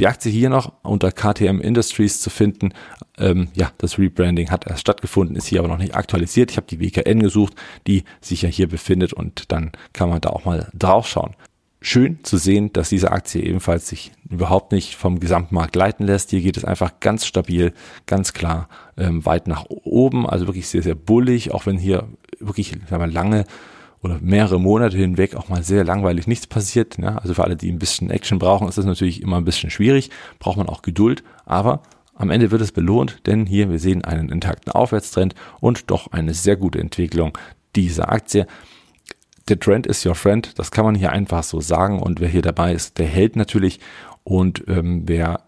Die 0.00 0.08
Aktie 0.08 0.32
hier 0.32 0.50
noch 0.50 0.72
unter 0.82 1.12
KTM 1.12 1.60
Industries 1.60 2.20
zu 2.20 2.30
finden. 2.30 2.72
Ähm, 3.16 3.48
ja, 3.54 3.70
das 3.78 3.98
Rebranding 3.98 4.50
hat 4.50 4.66
erst 4.66 4.80
stattgefunden, 4.80 5.36
ist 5.36 5.46
hier 5.46 5.60
aber 5.60 5.68
noch 5.68 5.78
nicht 5.78 5.94
aktualisiert. 5.94 6.50
Ich 6.50 6.56
habe 6.56 6.66
die 6.68 6.80
WKN 6.80 7.20
gesucht, 7.20 7.54
die 7.86 8.04
sich 8.20 8.42
ja 8.42 8.48
hier 8.48 8.68
befindet 8.68 9.12
und 9.12 9.52
dann 9.52 9.70
kann 9.92 10.08
man 10.08 10.20
da 10.20 10.30
auch 10.30 10.44
mal 10.44 10.68
drauf 10.74 11.06
schauen. 11.06 11.36
Schön 11.80 12.24
zu 12.24 12.38
sehen, 12.38 12.72
dass 12.72 12.88
diese 12.88 13.12
Aktie 13.12 13.42
ebenfalls 13.42 13.88
sich 13.88 14.10
überhaupt 14.28 14.72
nicht 14.72 14.96
vom 14.96 15.20
Gesamtmarkt 15.20 15.76
leiten 15.76 16.06
lässt. 16.06 16.30
Hier 16.30 16.40
geht 16.40 16.56
es 16.56 16.64
einfach 16.64 16.98
ganz 16.98 17.26
stabil, 17.26 17.74
ganz 18.06 18.32
klar 18.32 18.68
ähm, 18.96 19.24
weit 19.26 19.46
nach 19.46 19.66
oben, 19.68 20.26
also 20.26 20.46
wirklich 20.46 20.66
sehr, 20.66 20.82
sehr 20.82 20.94
bullig, 20.94 21.52
auch 21.52 21.66
wenn 21.66 21.76
hier 21.76 22.08
wirklich 22.40 22.72
sagen 22.88 23.02
wir, 23.02 23.06
lange 23.06 23.44
oder 24.04 24.18
mehrere 24.20 24.60
Monate 24.60 24.98
hinweg 24.98 25.34
auch 25.34 25.48
mal 25.48 25.62
sehr 25.62 25.82
langweilig 25.82 26.26
nichts 26.26 26.46
passiert. 26.46 26.98
Ja? 26.98 27.16
Also 27.16 27.34
für 27.34 27.42
alle, 27.42 27.56
die 27.56 27.72
ein 27.72 27.78
bisschen 27.78 28.10
Action 28.10 28.38
brauchen, 28.38 28.68
ist 28.68 28.76
das 28.76 28.84
natürlich 28.84 29.22
immer 29.22 29.38
ein 29.38 29.46
bisschen 29.46 29.70
schwierig, 29.70 30.10
braucht 30.38 30.58
man 30.58 30.68
auch 30.68 30.82
Geduld, 30.82 31.24
aber 31.46 31.82
am 32.14 32.30
Ende 32.30 32.50
wird 32.50 32.60
es 32.60 32.70
belohnt, 32.70 33.26
denn 33.26 33.46
hier 33.46 33.70
wir 33.70 33.78
sehen 33.78 34.04
einen 34.04 34.28
intakten 34.28 34.72
Aufwärtstrend 34.72 35.34
und 35.58 35.90
doch 35.90 36.12
eine 36.12 36.34
sehr 36.34 36.56
gute 36.56 36.78
Entwicklung 36.78 37.36
dieser 37.74 38.12
Aktie. 38.12 38.46
Der 39.48 39.58
Trend 39.58 39.86
ist 39.86 40.06
your 40.06 40.14
friend, 40.14 40.58
das 40.58 40.70
kann 40.70 40.84
man 40.84 40.94
hier 40.94 41.10
einfach 41.10 41.42
so 41.42 41.60
sagen 41.60 41.98
und 41.98 42.20
wer 42.20 42.28
hier 42.28 42.42
dabei 42.42 42.72
ist, 42.72 42.98
der 42.98 43.06
hält 43.06 43.36
natürlich 43.36 43.80
und 44.22 44.64
ähm, 44.68 45.02
wer 45.06 45.40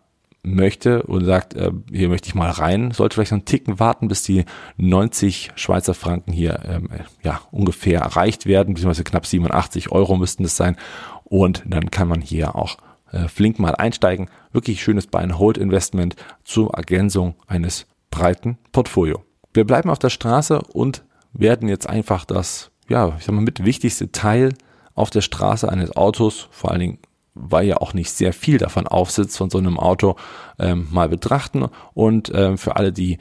möchte 0.47 1.03
und 1.03 1.25
sagt, 1.25 1.55
äh, 1.55 1.73
hier 1.91 2.09
möchte 2.09 2.29
ich 2.29 2.35
mal 2.35 2.51
rein, 2.51 2.93
sollte 2.93 3.15
vielleicht 3.15 3.33
noch 3.33 3.39
einen 3.39 3.45
Ticken 3.45 3.81
warten, 3.81 4.09
bis 4.09 4.23
die 4.23 4.45
90 4.77 5.51
Schweizer 5.57 5.95
Franken 5.95 6.33
hier 6.33 6.61
ähm, 6.67 6.89
ja 7.23 7.41
ungefähr 7.51 8.01
erreicht 8.01 8.47
werden, 8.47 8.75
beziehungsweise 8.75 9.05
knapp 9.05 9.27
87 9.27 9.93
Euro 9.93 10.17
müssten 10.17 10.45
es 10.45 10.57
sein. 10.57 10.77
Und 11.25 11.65
dann 11.67 11.91
kann 11.91 12.09
man 12.09 12.21
hier 12.21 12.55
auch 12.55 12.79
äh, 13.11 13.29
flink 13.29 13.59
mal 13.59 13.75
einsteigen. 13.75 14.29
Wirklich 14.53 14.83
schönes 14.83 15.09
Buy-and-Hold-Investment 15.09 16.17
zur 16.45 16.73
Ergänzung 16.75 17.35
eines 17.47 17.87
breiten 18.11 18.59
Portfolio. 18.73 19.25
Wir 19.53 19.65
bleiben 19.65 19.91
auf 19.91 19.99
der 19.99 20.11
Straße 20.11 20.61
und 20.73 21.05
werden 21.33 21.69
jetzt 21.69 21.89
einfach 21.89 22.25
das, 22.25 22.71
ja, 22.89 23.15
ich 23.19 23.25
sag 23.25 23.35
mal, 23.35 23.41
mit 23.41 23.65
wichtigste 23.65 24.13
Teil 24.13 24.55
auf 24.95 25.11
der 25.11 25.21
Straße 25.21 25.69
eines 25.71 25.95
Autos, 25.97 26.49
vor 26.51 26.71
allen 26.71 26.81
Dingen 26.81 26.99
weil 27.37 27.67
ja 27.67 27.77
auch 27.77 27.95
nicht 27.95 28.11
sehr 28.11 28.33
viel 28.33 28.59
davon 28.59 28.87
aufsitzt 28.87 29.37
von 29.37 29.51
so 29.51 29.59
einem 29.59 29.79
Auto, 29.79 30.17
ähm, 30.59 30.89
mal 30.91 31.09
betrachten. 31.09 31.67
Und 31.95 32.33
ähm, 32.35 32.59
für 32.59 32.77
alle, 32.77 32.93
die 32.93 33.19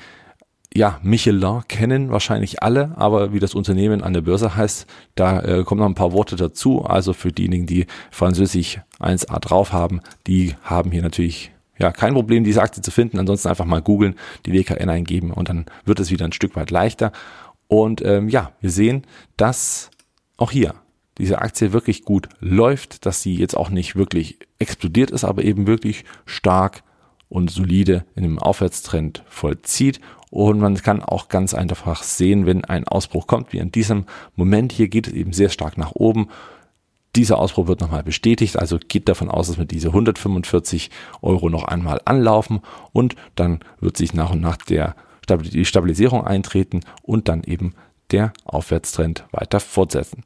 ja, 0.76 1.00
Michelin 1.04 1.62
kennen 1.70 2.12
wahrscheinlich 2.12 2.62
alle, 2.62 2.92
aber 2.98 3.32
wie 3.32 3.40
das 3.40 3.56
Unternehmen 3.56 4.04
an 4.04 4.14
der 4.14 4.22
Börse 4.22 4.56
heißt, 4.56 4.88
da 5.16 5.40
äh, 5.42 5.64
kommen 5.64 5.80
noch 5.80 5.88
ein 5.88 5.96
paar 5.96 6.12
Worte 6.12 6.36
dazu. 6.36 6.84
Also 6.84 7.14
für 7.14 7.32
diejenigen, 7.32 7.66
die 7.66 7.88
Französisch 8.12 8.82
1a 9.00 9.40
drauf 9.40 9.72
haben, 9.72 10.02
die 10.28 10.56
haben 10.64 10.92
hier 10.92 11.02
natürlich 11.02 11.52
ja 11.78 11.92
kein 11.92 12.14
Problem, 12.14 12.44
diese 12.44 12.62
Aktie 12.62 12.82
zu 12.82 12.92
finden. 12.92 13.20
Ansonsten 13.20 13.48
einfach 13.48 13.66
mal 13.66 13.82
googeln, 13.82 14.16
die 14.46 14.52
WKN 14.52 14.90
eingeben 14.90 15.32
und 15.32 15.48
dann 15.48 15.66
wird 15.86 16.00
es 16.02 16.12
wieder 16.12 16.26
ein 16.26 16.34
Stück 16.34 16.56
weit 16.58 16.72
leichter. 16.72 17.14
Und 17.68 18.04
ähm, 18.04 18.28
ja, 18.28 18.52
wir 18.60 18.70
sehen, 18.70 19.08
dass 19.38 19.92
auch 20.38 20.52
hier 20.52 20.76
diese 21.18 21.40
Aktie 21.40 21.74
wirklich 21.74 22.04
gut 22.04 22.30
läuft, 22.40 23.06
dass 23.06 23.22
sie 23.22 23.36
jetzt 23.36 23.56
auch 23.56 23.70
nicht 23.70 23.96
wirklich 23.96 24.40
explodiert 24.60 25.12
ist, 25.12 25.24
aber 25.24 25.44
eben 25.44 25.68
wirklich 25.68 26.04
stark 26.26 26.84
und 27.30 27.50
solide 27.50 28.06
in 28.16 28.24
einem 28.24 28.40
Aufwärtstrend 28.40 29.24
vollzieht. 29.28 30.00
Und 30.30 30.60
man 30.60 30.76
kann 30.76 31.02
auch 31.02 31.30
ganz 31.30 31.54
einfach 31.54 32.04
sehen, 32.04 32.46
wenn 32.46 32.66
ein 32.66 32.88
Ausbruch 32.88 33.28
kommt, 33.28 33.54
wie 33.54 33.60
in 33.60 33.72
diesem 33.72 34.06
Moment 34.36 34.72
hier 34.72 34.90
geht 34.90 35.08
es 35.08 35.14
eben 35.14 35.34
sehr 35.34 35.50
stark 35.50 35.78
nach 35.78 35.92
oben. 35.94 36.28
dieser 37.16 37.40
Ausbruch 37.40 37.68
wird 37.68 37.80
nochmal 37.80 38.04
bestätigt, 38.04 38.60
also 38.60 38.78
geht 38.78 39.08
davon 39.08 39.30
aus, 39.30 39.48
dass 39.48 39.58
wir 39.58 39.64
diese 39.64 39.88
145 39.88 40.92
Euro 41.22 41.50
noch 41.50 41.64
einmal 41.64 42.02
anlaufen 42.04 42.60
und 42.92 43.16
dann 43.36 43.62
wird 43.80 43.96
sich 43.96 44.14
nach 44.14 44.32
und 44.32 44.42
nach 44.42 44.58
der 44.58 44.96
die 45.30 45.66
Stabilisierung 45.66 46.26
eintreten 46.26 46.82
und 47.02 47.28
dann 47.30 47.44
eben 47.44 47.74
der 48.12 48.34
Aufwärtstrend 48.44 49.26
weiter 49.32 49.60
fortsetzen. 49.60 50.24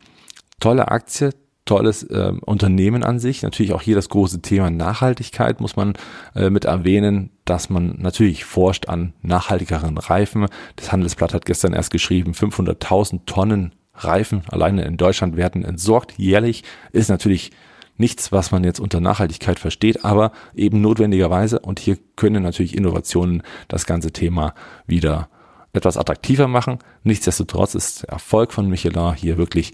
Tolle 0.59 0.89
Aktie, 0.89 1.31
tolles 1.65 2.03
äh, 2.03 2.33
Unternehmen 2.45 3.03
an 3.03 3.19
sich. 3.19 3.43
Natürlich 3.43 3.73
auch 3.73 3.81
hier 3.81 3.95
das 3.95 4.09
große 4.09 4.41
Thema 4.41 4.69
Nachhaltigkeit 4.69 5.61
muss 5.61 5.75
man 5.75 5.93
äh, 6.35 6.49
mit 6.49 6.65
erwähnen, 6.65 7.29
dass 7.45 7.69
man 7.69 7.95
natürlich 7.99 8.43
forscht 8.45 8.89
an 8.89 9.13
nachhaltigeren 9.21 9.97
Reifen. 9.97 10.47
Das 10.75 10.91
Handelsblatt 10.91 11.33
hat 11.33 11.45
gestern 11.45 11.73
erst 11.73 11.91
geschrieben, 11.91 12.31
500.000 12.33 13.25
Tonnen 13.25 13.75
Reifen 13.93 14.43
alleine 14.47 14.83
in 14.85 14.97
Deutschland 14.97 15.35
werden 15.35 15.63
entsorgt 15.63 16.13
jährlich. 16.17 16.63
Ist 16.91 17.09
natürlich 17.09 17.51
nichts, 17.97 18.31
was 18.31 18.51
man 18.51 18.63
jetzt 18.63 18.79
unter 18.79 19.01
Nachhaltigkeit 19.01 19.59
versteht, 19.59 20.05
aber 20.05 20.31
eben 20.55 20.81
notwendigerweise. 20.81 21.59
Und 21.59 21.79
hier 21.79 21.97
können 22.15 22.41
natürlich 22.41 22.75
Innovationen 22.75 23.43
das 23.67 23.85
ganze 23.85 24.11
Thema 24.11 24.53
wieder 24.87 25.29
etwas 25.73 25.97
attraktiver 25.97 26.47
machen. 26.47 26.79
Nichtsdestotrotz 27.03 27.75
ist 27.75 28.03
der 28.03 28.09
Erfolg 28.09 28.53
von 28.53 28.69
Michelin 28.69 29.13
hier 29.13 29.37
wirklich 29.37 29.73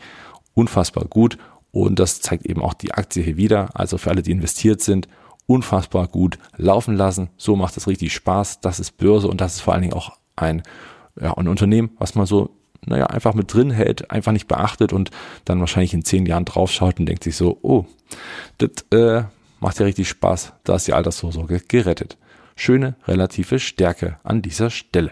unfassbar 0.56 1.06
gut 1.06 1.38
und 1.72 2.00
das 2.00 2.22
zeigt 2.22 2.46
eben 2.46 2.64
auch 2.64 2.74
die 2.74 2.94
Aktie 2.94 3.22
hier 3.22 3.38
wieder. 3.38 3.70
Also 3.74 3.98
für 4.00 4.10
alle, 4.10 4.24
die 4.24 4.32
investiert 4.32 4.82
sind, 4.82 5.08
unfassbar 5.46 6.08
gut 6.08 6.40
laufen 6.58 6.96
lassen. 6.96 7.30
So 7.38 7.56
macht 7.56 7.78
es 7.78 7.88
richtig 7.88 8.14
Spaß. 8.14 8.62
Das 8.62 8.80
ist 8.80 8.98
Börse 8.98 9.28
und 9.28 9.42
das 9.42 9.56
ist 9.56 9.62
vor 9.62 9.74
allen 9.74 9.84
Dingen 9.84 9.94
auch 9.94 10.18
ein, 10.36 10.64
ja, 11.20 11.34
ein 11.36 11.48
Unternehmen, 11.48 11.92
was 12.00 12.16
man 12.16 12.26
so 12.26 12.50
naja, 12.88 13.08
einfach 13.08 13.34
mit 13.34 13.54
drin 13.54 13.72
hält, 13.72 14.12
einfach 14.12 14.32
nicht 14.32 14.48
beachtet 14.48 14.94
und 14.94 15.12
dann 15.44 15.60
wahrscheinlich 15.60 15.94
in 15.94 16.06
zehn 16.06 16.26
Jahren 16.26 16.46
draufschaut 16.46 17.00
und 17.00 17.08
denkt 17.08 17.24
sich 17.24 17.36
so, 17.36 17.58
oh, 17.62 17.86
das 18.58 18.70
äh, 18.92 19.24
macht 19.60 19.80
ja 19.80 19.86
richtig 19.86 20.08
Spaß, 20.10 20.54
da 20.64 20.76
ist 20.76 20.88
die 20.88 20.94
Altersvorsorge 20.94 21.62
gerettet. 21.68 22.18
Schöne 22.56 22.96
relative 23.08 23.60
Stärke 23.60 24.18
an 24.24 24.42
dieser 24.42 24.70
Stelle. 24.70 25.12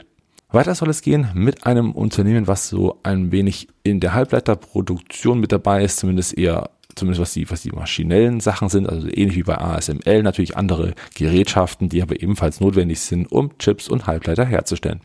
Weiter 0.53 0.75
soll 0.75 0.89
es 0.89 1.01
gehen 1.01 1.29
mit 1.33 1.65
einem 1.65 1.91
Unternehmen, 1.93 2.47
was 2.47 2.69
so 2.69 2.99
ein 3.01 3.31
wenig 3.31 3.67
in 3.81 3.99
der 3.99 4.13
Halbleiterproduktion 4.13 5.39
mit 5.39 5.51
dabei 5.51 5.83
ist, 5.83 5.97
zumindest 5.97 6.37
eher 6.37 6.69
zumindest 6.95 7.21
was 7.21 7.33
die, 7.33 7.49
was 7.49 7.63
die 7.63 7.71
maschinellen 7.71 8.39
Sachen 8.39 8.69
sind, 8.69 8.87
also 8.87 9.07
ähnlich 9.07 9.35
wie 9.35 9.43
bei 9.43 9.57
ASML, 9.57 10.21
natürlich 10.21 10.55
andere 10.55 10.93
Gerätschaften, 11.15 11.89
die 11.89 12.03
aber 12.03 12.21
ebenfalls 12.21 12.59
notwendig 12.59 12.99
sind, 12.99 13.31
um 13.31 13.57
Chips 13.57 13.87
und 13.87 14.05
Halbleiter 14.05 14.45
herzustellen. 14.45 15.01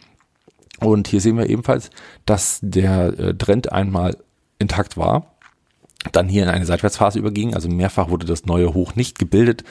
Und 0.80 1.08
hier 1.08 1.22
sehen 1.22 1.38
wir 1.38 1.48
ebenfalls, 1.48 1.88
dass 2.26 2.58
der 2.62 3.18
äh, 3.18 3.34
Trend 3.34 3.72
einmal 3.72 4.18
intakt 4.58 4.98
war, 4.98 5.34
dann 6.12 6.28
hier 6.28 6.42
in 6.42 6.50
eine 6.50 6.66
Seitwärtsphase 6.66 7.18
überging, 7.18 7.54
also 7.54 7.70
mehrfach 7.70 8.10
wurde 8.10 8.26
das 8.26 8.44
neue 8.44 8.74
Hoch 8.74 8.94
nicht 8.94 9.18
gebildet. 9.18 9.64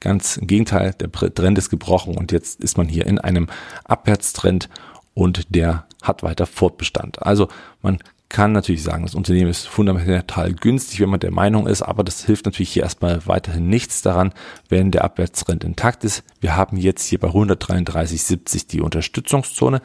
Ganz 0.00 0.38
im 0.38 0.46
Gegenteil, 0.46 0.94
der 0.94 1.12
Trend 1.12 1.56
ist 1.56 1.70
gebrochen 1.70 2.16
und 2.16 2.32
jetzt 2.32 2.60
ist 2.60 2.78
man 2.78 2.88
hier 2.88 3.06
in 3.06 3.18
einem 3.18 3.48
Abwärtstrend 3.84 4.68
und 5.14 5.54
der 5.54 5.86
hat 6.02 6.22
weiter 6.22 6.46
Fortbestand. 6.46 7.22
Also 7.22 7.48
man 7.82 7.98
kann 8.28 8.52
natürlich 8.52 8.84
sagen, 8.84 9.02
das 9.02 9.16
Unternehmen 9.16 9.50
ist 9.50 9.66
fundamental 9.66 10.54
günstig, 10.54 11.00
wenn 11.00 11.10
man 11.10 11.18
der 11.18 11.32
Meinung 11.32 11.66
ist, 11.66 11.82
aber 11.82 12.04
das 12.04 12.24
hilft 12.24 12.44
natürlich 12.44 12.70
hier 12.70 12.84
erstmal 12.84 13.26
weiterhin 13.26 13.68
nichts 13.68 14.02
daran, 14.02 14.32
wenn 14.68 14.92
der 14.92 15.02
Abwärtstrend 15.02 15.64
intakt 15.64 16.04
ist. 16.04 16.22
Wir 16.40 16.54
haben 16.54 16.76
jetzt 16.76 17.06
hier 17.06 17.18
bei 17.18 17.28
133,70 17.28 18.68
die 18.68 18.80
Unterstützungszone 18.80 19.82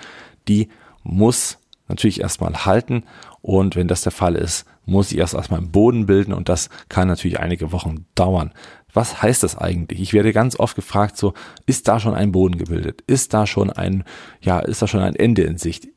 die 0.48 0.70
muss 1.04 1.60
natürlich 1.88 2.22
erstmal 2.22 2.66
halten 2.66 3.04
und 3.42 3.76
wenn 3.76 3.88
das 3.88 4.02
der 4.02 4.12
Fall 4.12 4.36
ist, 4.36 4.66
muss 4.86 5.12
ich 5.12 5.18
erst 5.18 5.34
erstmal 5.34 5.60
einen 5.60 5.72
Boden 5.72 6.06
bilden 6.06 6.34
und 6.34 6.50
das 6.50 6.70
kann 6.90 7.08
natürlich 7.08 7.40
einige 7.40 7.72
Wochen 7.72 8.06
dauern. 8.16 8.54
Was 8.96 9.22
heißt 9.22 9.44
das 9.44 9.58
eigentlich? 9.58 10.00
Ich 10.00 10.14
werde 10.14 10.32
ganz 10.32 10.58
oft 10.58 10.76
gefragt, 10.76 11.18
so, 11.18 11.34
ist 11.66 11.88
da 11.90 12.00
schon 12.00 12.16
ein 12.16 12.32
Boden 12.32 12.58
gebildet? 12.58 13.04
Ist 13.08 13.34
da 13.34 13.46
schon 13.46 13.70
ein, 13.70 14.06
ja, 14.40 14.60
ist 14.60 14.82
da 14.82 14.88
schon 14.88 15.02
ein 15.02 15.16
Ende 15.16 15.44
in 15.44 15.58
Sicht? 15.58 15.90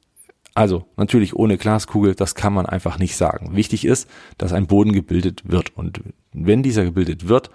Also, 0.54 0.84
natürlich 0.96 1.36
ohne 1.36 1.58
Glaskugel, 1.58 2.16
das 2.16 2.34
kann 2.34 2.52
man 2.52 2.66
einfach 2.66 2.98
nicht 2.98 3.16
sagen. 3.16 3.54
Wichtig 3.54 3.84
ist, 3.84 4.10
dass 4.36 4.52
ein 4.52 4.66
Boden 4.66 4.92
gebildet 4.92 5.42
wird 5.44 5.76
und 5.76 6.00
wenn 6.32 6.64
dieser 6.64 6.82
gebildet 6.82 7.28
wird, 7.28 7.50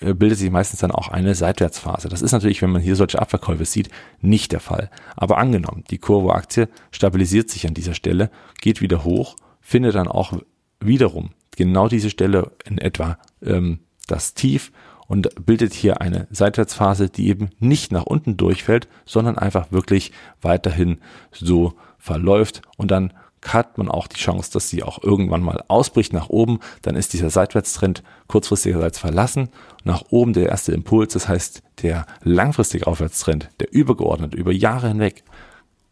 äh, 0.00 0.14
bildet 0.14 0.38
sich 0.38 0.50
meistens 0.50 0.80
dann 0.80 0.90
auch 0.90 1.06
eine 1.06 1.36
Seitwärtsphase. 1.36 2.08
Das 2.08 2.20
ist 2.20 2.32
natürlich, 2.32 2.60
wenn 2.60 2.70
man 2.70 2.82
hier 2.82 2.96
solche 2.96 3.20
Abverkäufe 3.20 3.64
sieht, 3.64 3.90
nicht 4.20 4.50
der 4.50 4.58
Fall. 4.58 4.90
Aber 5.14 5.38
angenommen, 5.38 5.84
die 5.90 5.98
Kurvo-Aktie 5.98 6.68
stabilisiert 6.90 7.50
sich 7.50 7.68
an 7.68 7.74
dieser 7.74 7.94
Stelle, 7.94 8.32
geht 8.60 8.80
wieder 8.80 9.04
hoch, 9.04 9.36
findet 9.60 9.94
dann 9.94 10.08
auch 10.08 10.32
wiederum 10.80 11.30
genau 11.56 11.86
diese 11.86 12.10
Stelle 12.10 12.50
in 12.64 12.78
etwa 12.78 13.18
ähm, 13.40 13.78
das 14.08 14.34
Tief 14.34 14.72
und 15.08 15.44
bildet 15.44 15.74
hier 15.74 16.00
eine 16.00 16.28
Seitwärtsphase, 16.30 17.08
die 17.08 17.28
eben 17.28 17.50
nicht 17.58 17.90
nach 17.90 18.04
unten 18.04 18.36
durchfällt, 18.36 18.86
sondern 19.04 19.38
einfach 19.38 19.72
wirklich 19.72 20.12
weiterhin 20.40 20.98
so 21.32 21.74
verläuft 21.98 22.62
und 22.76 22.90
dann 22.90 23.12
hat 23.44 23.78
man 23.78 23.88
auch 23.88 24.06
die 24.06 24.16
Chance, 24.16 24.50
dass 24.52 24.68
sie 24.68 24.82
auch 24.82 25.02
irgendwann 25.02 25.42
mal 25.42 25.62
ausbricht 25.68 26.12
nach 26.12 26.28
oben. 26.28 26.58
Dann 26.82 26.96
ist 26.96 27.12
dieser 27.12 27.30
Seitwärtstrend 27.30 28.02
kurzfristigerseits 28.26 28.98
verlassen. 28.98 29.48
Nach 29.84 30.02
oben 30.10 30.32
der 30.32 30.48
erste 30.48 30.72
Impuls, 30.72 31.12
das 31.12 31.28
heißt 31.28 31.62
der 31.82 32.06
langfristige 32.22 32.86
Aufwärtstrend, 32.86 33.48
der 33.60 33.72
übergeordnet 33.72 34.34
über 34.34 34.52
Jahre 34.52 34.88
hinweg, 34.88 35.22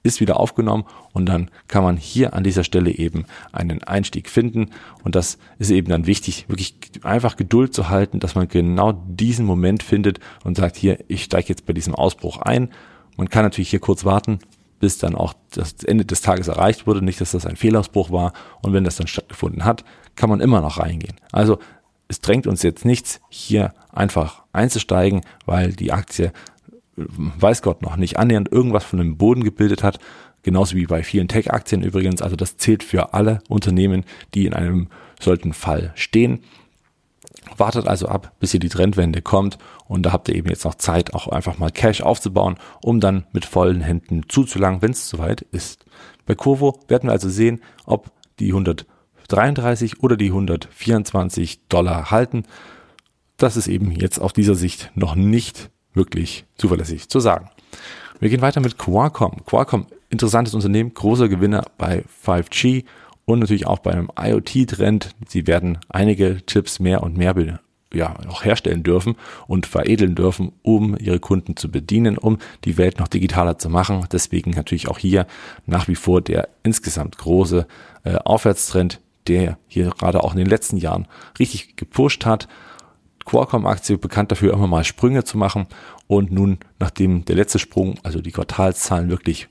ist 0.07 0.21
wieder 0.21 0.41
aufgenommen 0.41 0.85
und 1.13 1.27
dann 1.27 1.51
kann 1.69 1.83
man 1.83 1.97
hier 1.97 2.35
an 2.35 2.45
dieser 2.45 2.65
Stelle 2.65 2.91
eben 2.91 3.27
einen 3.53 3.83
Einstieg 3.83 4.31
finden 4.31 4.71
und 5.05 5.15
das 5.15 5.39
ist 5.59 5.71
eben 5.71 5.89
dann 5.89 6.07
wichtig, 6.07 6.47
wirklich 6.49 6.77
einfach 7.03 7.37
Geduld 7.37 7.75
zu 7.75 7.89
halten, 7.89 8.21
dass 8.21 8.35
man 8.35 8.49
genau 8.49 8.93
diesen 8.93 9.45
Moment 9.45 9.83
findet 9.83 10.21
und 10.45 10.57
sagt 10.57 10.77
hier, 10.77 10.99
ich 11.09 11.25
steige 11.25 11.49
jetzt 11.49 11.67
bei 11.67 11.73
diesem 11.73 11.95
Ausbruch 11.95 12.39
ein. 12.39 12.71
Man 13.17 13.29
kann 13.29 13.45
natürlich 13.45 13.71
hier 13.71 13.81
kurz 13.81 14.05
warten, 14.05 14.39
bis 14.79 14.99
dann 14.99 15.15
auch 15.15 15.35
das 15.51 15.75
Ende 15.85 16.05
des 16.05 16.21
Tages 16.21 16.49
erreicht 16.49 16.87
wurde. 16.87 17.03
Nicht, 17.03 17.21
dass 17.21 17.33
das 17.33 17.47
ein 17.47 17.57
Fehlausbruch 17.57 18.11
war. 18.11 18.33
Und 18.63 18.73
wenn 18.73 18.85
das 18.85 18.97
dann 18.97 19.07
stattgefunden 19.07 19.65
hat, 19.65 19.85
kann 20.17 20.31
man 20.31 20.41
immer 20.41 20.61
noch 20.61 20.79
reingehen. 20.79 21.17
Also 21.33 21.59
es 22.09 22.21
drängt 22.21 22.47
uns 22.47 22.63
jetzt 22.63 22.85
nichts, 22.85 23.21
hier 23.29 23.75
einfach 23.93 24.43
einzusteigen, 24.53 25.23
weil 25.45 25.73
die 25.73 25.93
Aktie, 25.93 26.33
weiß 26.97 27.63
Gott 27.63 27.83
noch, 27.83 27.97
nicht 27.97 28.19
annähernd 28.19 28.51
irgendwas 28.51 28.85
von 28.85 28.99
dem 28.99 29.17
Boden 29.17 29.45
gebildet 29.45 29.83
hat. 29.83 29.99
Genauso 30.43 30.77
wie 30.77 30.87
bei 30.87 31.03
vielen 31.03 31.29
Tech-Aktien 31.29 31.83
übrigens. 31.83 32.23
Also 32.23 32.37
das 32.37 32.57
zählt 32.57 32.83
für 32.83 33.15
alle 33.15 33.41
Unternehmen, 33.49 34.05
die 34.35 34.47
in 34.47 34.55
einem 34.55 34.89
solchen 35.21 35.53
Fall 35.53 35.93
stehen. 35.95 36.41
Wartet 37.57 37.87
also 37.87 38.09
ab, 38.09 38.33
bis 38.41 38.51
hier 38.51 38.61
die 38.61 38.69
Trendwende 38.69 39.23
kommt 39.23 39.59
und 39.87 40.03
da 40.03 40.13
habt 40.13 40.29
ihr 40.29 40.35
eben 40.35 40.49
jetzt 40.49 40.65
noch 40.65 40.75
Zeit, 40.75 41.15
auch 41.15 41.29
einfach 41.29 41.59
mal 41.59 41.71
Cash 41.71 42.01
aufzubauen, 42.01 42.57
um 42.83 43.01
dann 43.01 43.25
mit 43.33 43.45
vollen 43.45 43.81
Händen 43.81 44.23
zuzulangen, 44.29 44.83
wenn 44.83 44.91
es 44.91 45.09
soweit 45.09 45.43
ist. 45.43 45.85
Bei 46.27 46.35
Kurvo 46.35 46.81
werden 46.89 47.09
wir 47.09 47.13
also 47.13 47.29
sehen, 47.29 47.61
ob 47.85 48.11
die 48.41 48.49
133 48.49 50.03
oder 50.03 50.17
die 50.17 50.27
124 50.27 51.69
Dollar 51.69 52.11
halten. 52.11 52.45
Das 53.37 53.57
ist 53.57 53.69
eben 53.69 53.93
jetzt 53.93 54.19
auf 54.19 54.33
dieser 54.33 54.57
Sicht 54.57 54.91
noch 54.95 55.15
nicht 55.15 55.71
wirklich 55.97 56.45
zuverlässig 56.57 57.09
zu 57.09 57.21
sagen. 57.21 57.51
Wir 58.21 58.29
gehen 58.29 58.43
weiter 58.43 58.61
mit 58.61 58.79
Qualcomm. 58.79 59.45
Qualcomm, 59.45 59.87
interessantes 60.11 60.55
Unternehmen, 60.55 60.95
großer 60.95 61.29
Gewinner 61.29 61.65
bei 61.79 62.05
5G 62.25 62.85
und 63.25 63.41
natürlich 63.41 63.67
auch 63.67 63.81
bei 63.81 63.93
einem 63.93 64.11
IoT-Trend. 64.19 65.11
Sie 65.29 65.47
werden 65.47 65.79
einige 65.89 66.45
Chips 66.47 66.79
mehr 66.79 67.03
und 67.03 67.17
mehr 67.17 67.35
ja, 67.93 68.15
auch 68.29 68.45
herstellen 68.45 68.83
dürfen 68.83 69.17
und 69.47 69.67
veredeln 69.67 70.15
dürfen, 70.15 70.53
um 70.63 70.97
ihre 70.99 71.21
Kunden 71.21 71.57
zu 71.57 71.71
bedienen, 71.71 72.19
um 72.19 72.39
die 72.65 72.79
Welt 72.79 72.99
noch 72.99 73.09
digitaler 73.09 73.59
zu 73.59 73.69
machen. 73.69 74.07
Deswegen 74.13 74.51
natürlich 74.53 74.89
auch 74.89 74.99
hier 74.99 75.27
nach 75.67 75.89
wie 75.89 75.95
vor 75.95 76.21
der 76.21 76.49
insgesamt 76.63 77.19
große 77.19 77.67
äh, 78.05 78.17
Aufwärtstrend, 78.17 79.01
der 79.29 79.59
hier 79.67 79.91
gerade 79.91 80.23
auch 80.23 80.33
in 80.33 80.39
den 80.39 80.49
letzten 80.49 80.77
Jahren 80.77 81.09
richtig 81.39 81.77
gepusht 81.77 82.27
hat. 82.27 82.49
Qualcomm-Aktie 83.27 83.99
bekannt 83.99 84.33
dafür, 84.33 84.55
immer 84.55 84.67
mal 84.67 84.85
Sprünge 84.85 85.25
zu 85.25 85.37
machen. 85.37 85.67
Und 86.07 86.33
nun, 86.33 86.59
nachdem 86.79 87.25
der 87.25 87.37
letzte 87.37 87.59
Sprung, 87.59 87.99
also 88.03 88.21
die 88.21 88.33
Quartalszahlen 88.33 89.11
wirklich 89.11 89.49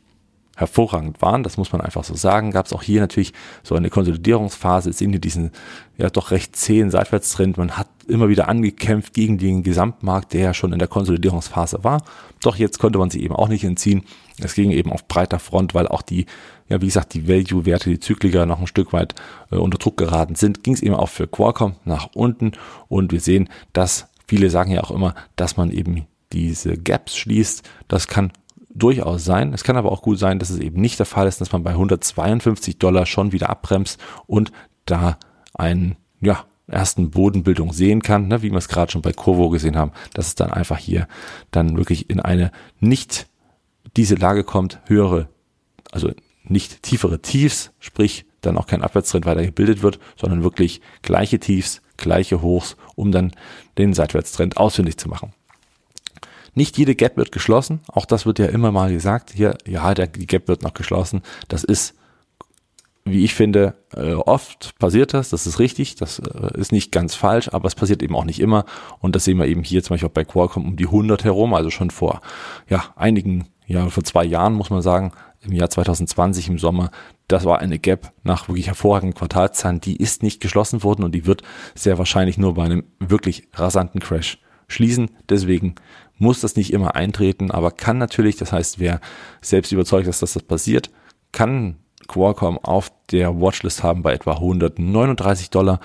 hervorragend 0.56 1.22
waren, 1.22 1.44
das 1.44 1.58
muss 1.58 1.72
man 1.72 1.82
einfach 1.82 2.04
so 2.04 2.16
sagen, 2.16 2.52
gab 2.52 2.66
es 2.66 2.74
auch 2.74 2.84
hier 2.84 3.02
natürlich 3.02 3.34
so 3.64 3.76
eine 3.76 3.90
Konsolidierungsphase, 3.90 4.94
sehen 4.94 5.12
wir 5.12 5.20
diesen 5.20 5.52
ja 5.98 6.10
doch 6.10 6.32
recht 6.32 6.56
zähen 6.56 6.92
Seitwärtstrend, 6.92 7.58
man 7.58 7.78
hat 7.78 7.88
immer 8.08 8.30
wieder 8.30 8.48
angekämpft 8.48 9.14
gegen 9.14 9.38
den 9.38 9.64
Gesamtmarkt, 9.64 10.34
der 10.34 10.42
ja 10.42 10.54
schon 10.54 10.74
in 10.74 10.80
der 10.80 10.88
Konsolidierungsphase 10.88 11.84
war, 11.84 12.04
doch 12.42 12.56
jetzt 12.56 12.80
konnte 12.80 13.00
man 13.00 13.10
sie 13.10 13.22
eben 13.22 13.36
auch 13.36 13.50
nicht 13.50 13.64
entziehen, 13.64 14.04
es 14.40 14.54
ging 14.54 14.72
eben 14.72 14.92
auf 14.92 15.08
breiter 15.08 15.40
Front, 15.40 15.74
weil 15.74 15.88
auch 15.88 16.02
die, 16.02 16.26
ja 16.68 16.82
wie 16.82 16.88
gesagt, 16.88 17.14
die 17.14 17.28
Value-Werte, 17.28 17.90
die 17.90 18.00
Zykliker 18.00 18.46
noch 18.46 18.60
ein 18.60 18.68
Stück 18.68 18.92
weit 18.92 19.16
äh, 19.52 19.56
unter 19.56 19.78
Druck 19.78 19.98
geraten 19.98 20.36
sind, 20.36 20.64
ging 20.64 20.74
es 20.74 20.82
eben 20.82 20.96
auch 20.96 21.10
für 21.10 21.28
Qualcomm 21.28 21.76
nach 21.86 22.10
unten. 22.14 22.52
Und 22.88 23.12
wir 23.12 23.22
sehen, 23.22 23.50
dass 23.72 24.08
viele 24.28 24.50
sagen 24.50 24.72
ja 24.72 24.84
auch 24.84 24.92
immer, 24.92 25.16
dass 25.36 25.58
man 25.58 25.72
eben 25.72 26.06
diese 26.34 26.78
Gaps 26.78 27.16
schließt, 27.16 27.64
das 27.88 28.08
kann 28.08 28.34
durchaus 28.76 29.26
sein. 29.26 29.54
Es 29.54 29.64
kann 29.64 29.78
aber 29.78 29.92
auch 29.92 30.02
gut 30.02 30.20
sein, 30.20 30.38
dass 30.38 30.50
es 30.50 30.60
eben 30.60 30.80
nicht 30.80 31.00
der 31.00 31.06
Fall 31.06 31.28
ist, 31.28 31.42
dass 31.42 31.52
man 31.52 31.64
bei 31.64 31.72
152 31.72 32.78
Dollar 32.78 33.06
schon 33.06 33.32
wieder 33.32 33.50
abbremst 33.50 34.00
und 34.28 34.52
da 34.86 35.18
einen, 35.54 35.96
ja, 36.22 36.46
ersten 36.68 37.12
Bodenbildung 37.12 37.74
sehen 37.74 38.02
kann, 38.02 38.28
ne, 38.28 38.42
wie 38.42 38.52
wir 38.52 38.58
es 38.58 38.68
gerade 38.68 38.92
schon 38.92 39.04
bei 39.04 39.14
Kurvo 39.14 39.50
gesehen 39.50 39.76
haben, 39.76 39.92
dass 40.14 40.28
es 40.28 40.36
dann 40.36 40.52
einfach 40.52 40.80
hier 40.80 41.08
dann 41.52 41.78
wirklich 41.78 42.10
in 42.10 42.20
eine 42.20 42.52
nicht 42.80 43.28
diese 43.96 44.16
Lage 44.16 44.44
kommt, 44.44 44.80
höhere, 44.86 45.30
also 45.92 46.12
nicht 46.44 46.84
tiefere 46.84 47.22
Tiefs, 47.22 47.72
sprich 47.80 48.26
dann 48.42 48.58
auch 48.58 48.68
kein 48.68 48.82
Abwärtstrend 48.82 49.26
weiter 49.26 49.44
gebildet 49.44 49.84
wird, 49.84 50.00
sondern 50.16 50.44
wirklich 50.44 50.82
gleiche 51.02 51.40
Tiefs, 51.40 51.82
gleiche 51.98 52.42
Hochs, 52.42 52.78
um 52.96 53.12
dann 53.12 53.32
den 53.78 53.94
Seitwärtstrend 53.94 54.58
ausfindig 54.58 54.98
zu 54.98 55.10
machen. 55.10 55.34
Nicht 56.56 56.78
jede 56.78 56.96
Gap 56.96 57.18
wird 57.18 57.32
geschlossen, 57.32 57.82
auch 57.88 58.06
das 58.06 58.26
wird 58.26 58.40
ja 58.40 58.46
immer 58.48 58.72
mal 58.72 58.92
gesagt. 58.92 59.32
Hier, 59.34 59.58
ja, 59.68 59.94
der, 59.94 60.08
die 60.08 60.26
Gap 60.26 60.48
wird 60.48 60.64
noch 60.64 60.74
geschlossen. 60.74 61.22
Das 61.48 61.64
ist 61.64 61.96
wie 63.08 63.24
ich 63.24 63.36
finde, 63.36 63.76
äh, 63.96 64.14
oft 64.14 64.78
passiert 64.80 65.14
das, 65.14 65.30
das 65.30 65.46
ist 65.46 65.60
richtig, 65.60 65.96
das 65.96 66.18
äh, 66.20 66.60
ist 66.60 66.72
nicht 66.72 66.92
ganz 66.92 67.14
falsch, 67.14 67.50
aber 67.54 67.68
es 67.68 67.76
passiert 67.76 68.02
eben 68.02 68.16
auch 68.16 68.26
nicht 68.26 68.40
immer. 68.40 68.66
Und 69.00 69.16
das 69.16 69.26
sehen 69.26 69.38
wir 69.38 69.46
eben 69.46 69.64
hier 69.64 69.84
zum 69.84 69.94
Beispiel 69.94 70.10
auch 70.10 70.14
bei 70.14 70.26
Qualcomm 70.26 70.66
um 70.66 70.76
die 70.76 70.88
100 70.88 71.24
herum, 71.24 71.54
also 71.54 71.70
schon 71.70 71.92
vor 71.92 72.22
ja 72.68 72.84
einigen, 72.96 73.48
ja 73.68 73.88
vor 73.90 74.04
zwei 74.04 74.26
Jahren 74.26 74.54
muss 74.54 74.72
man 74.72 74.82
sagen, 74.82 75.12
im 75.42 75.52
Jahr 75.52 75.70
2020 75.70 76.50
im 76.50 76.58
Sommer, 76.58 76.90
das 77.28 77.46
war 77.46 77.60
eine 77.60 77.78
Gap 77.78 78.12
nach 78.24 78.48
wirklich 78.50 78.68
hervorragenden 78.68 79.16
Quartalszahlen, 79.16 79.82
die 79.82 79.98
ist 79.98 80.24
nicht 80.24 80.42
geschlossen 80.42 80.82
worden 80.82 81.04
und 81.04 81.14
die 81.14 81.28
wird 81.28 81.44
sehr 81.76 82.00
wahrscheinlich 82.00 82.40
nur 82.40 82.56
bei 82.56 82.64
einem 82.64 82.86
wirklich 83.00 83.48
rasanten 83.54 84.02
Crash 84.02 84.40
schließen, 84.68 85.12
deswegen 85.30 85.76
muss 86.18 86.42
das 86.42 86.56
nicht 86.56 86.72
immer 86.72 86.96
eintreten, 86.96 87.52
aber 87.52 87.72
kann 87.72 87.98
natürlich, 87.98 88.38
das 88.38 88.52
heißt, 88.52 88.80
wer 88.80 89.02
selbst 89.42 89.72
überzeugt 89.72 90.08
ist, 90.08 90.22
dass 90.22 90.34
das 90.34 90.44
passiert, 90.44 90.90
kann 91.32 91.76
Qualcomm 92.08 92.58
auf 92.60 92.92
der 93.12 93.40
Watchlist 93.40 93.84
haben 93.84 94.02
bei 94.02 94.14
etwa 94.14 94.34
139 94.34 95.50
Dollar. 95.50 95.80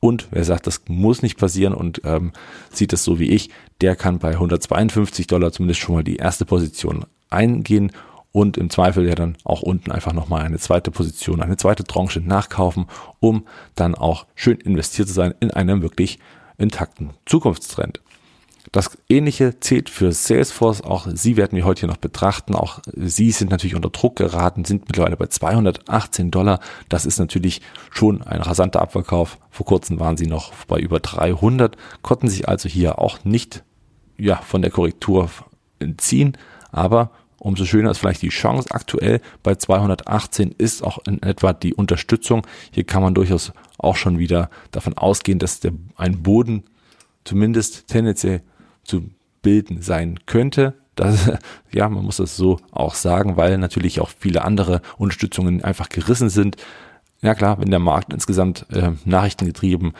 Und 0.00 0.28
wer 0.30 0.44
sagt, 0.44 0.66
das 0.66 0.82
muss 0.88 1.22
nicht 1.22 1.38
passieren 1.38 1.74
und 1.74 2.02
ähm, 2.04 2.32
sieht 2.70 2.92
es 2.92 3.04
so 3.04 3.18
wie 3.18 3.30
ich, 3.30 3.50
der 3.80 3.96
kann 3.96 4.18
bei 4.18 4.30
152 4.32 5.26
Dollar 5.26 5.52
zumindest 5.52 5.80
schon 5.80 5.94
mal 5.94 6.04
die 6.04 6.16
erste 6.16 6.44
Position 6.44 7.06
eingehen 7.30 7.92
und 8.32 8.58
im 8.58 8.68
Zweifel 8.68 9.08
ja 9.08 9.14
dann 9.14 9.36
auch 9.44 9.62
unten 9.62 9.90
einfach 9.90 10.12
nochmal 10.12 10.42
eine 10.42 10.58
zweite 10.58 10.90
Position, 10.90 11.40
eine 11.40 11.56
zweite 11.56 11.84
Tranche 11.84 12.20
nachkaufen, 12.20 12.86
um 13.18 13.46
dann 13.74 13.94
auch 13.94 14.26
schön 14.34 14.58
investiert 14.58 15.08
zu 15.08 15.14
sein 15.14 15.34
in 15.40 15.50
einem 15.50 15.80
wirklich 15.82 16.18
intakten 16.58 17.10
Zukunftstrend. 17.24 18.02
Das 18.72 18.98
ähnliche 19.08 19.60
zählt 19.60 19.90
für 19.90 20.12
Salesforce. 20.12 20.82
Auch 20.82 21.06
sie 21.12 21.36
werden 21.36 21.56
wir 21.56 21.64
heute 21.64 21.80
hier 21.80 21.88
noch 21.88 21.96
betrachten. 21.96 22.54
Auch 22.54 22.80
sie 22.94 23.30
sind 23.30 23.50
natürlich 23.50 23.76
unter 23.76 23.90
Druck 23.90 24.16
geraten, 24.16 24.64
sind 24.64 24.86
mittlerweile 24.88 25.16
bei 25.16 25.26
218 25.26 26.30
Dollar. 26.30 26.60
Das 26.88 27.06
ist 27.06 27.18
natürlich 27.18 27.62
schon 27.90 28.22
ein 28.22 28.40
rasanter 28.40 28.80
Abverkauf. 28.82 29.38
Vor 29.50 29.66
kurzem 29.66 30.00
waren 30.00 30.16
sie 30.16 30.26
noch 30.26 30.52
bei 30.66 30.78
über 30.78 31.00
300, 31.00 31.76
konnten 32.02 32.28
sich 32.28 32.48
also 32.48 32.68
hier 32.68 32.98
auch 32.98 33.24
nicht 33.24 33.64
ja, 34.18 34.36
von 34.36 34.62
der 34.62 34.70
Korrektur 34.70 35.30
entziehen. 35.78 36.36
Aber 36.72 37.10
umso 37.38 37.64
schöner 37.64 37.90
ist 37.90 37.98
vielleicht 37.98 38.22
die 38.22 38.28
Chance. 38.28 38.70
Aktuell 38.70 39.20
bei 39.42 39.54
218 39.54 40.54
ist 40.58 40.82
auch 40.82 40.98
in 41.06 41.22
etwa 41.22 41.52
die 41.52 41.74
Unterstützung. 41.74 42.46
Hier 42.72 42.84
kann 42.84 43.02
man 43.02 43.14
durchaus 43.14 43.52
auch 43.78 43.96
schon 43.96 44.18
wieder 44.18 44.50
davon 44.72 44.96
ausgehen, 44.96 45.38
dass 45.38 45.60
der, 45.60 45.72
ein 45.96 46.22
Boden 46.22 46.64
zumindest 47.24 47.88
tendenziell 47.88 48.42
zu 48.86 49.10
bilden 49.42 49.82
sein 49.82 50.18
könnte. 50.26 50.74
Das, 50.94 51.30
ja, 51.72 51.88
man 51.88 52.04
muss 52.04 52.16
das 52.16 52.36
so 52.36 52.58
auch 52.70 52.94
sagen, 52.94 53.36
weil 53.36 53.58
natürlich 53.58 54.00
auch 54.00 54.10
viele 54.18 54.44
andere 54.44 54.82
Unterstützungen 54.98 55.62
einfach 55.62 55.88
gerissen 55.88 56.30
sind. 56.30 56.56
Ja 57.22 57.34
klar, 57.34 57.60
wenn 57.60 57.70
der 57.70 57.80
Markt 57.80 58.12
insgesamt 58.12 58.66
äh, 58.70 58.92
nachrichtengetrieben 59.04 59.94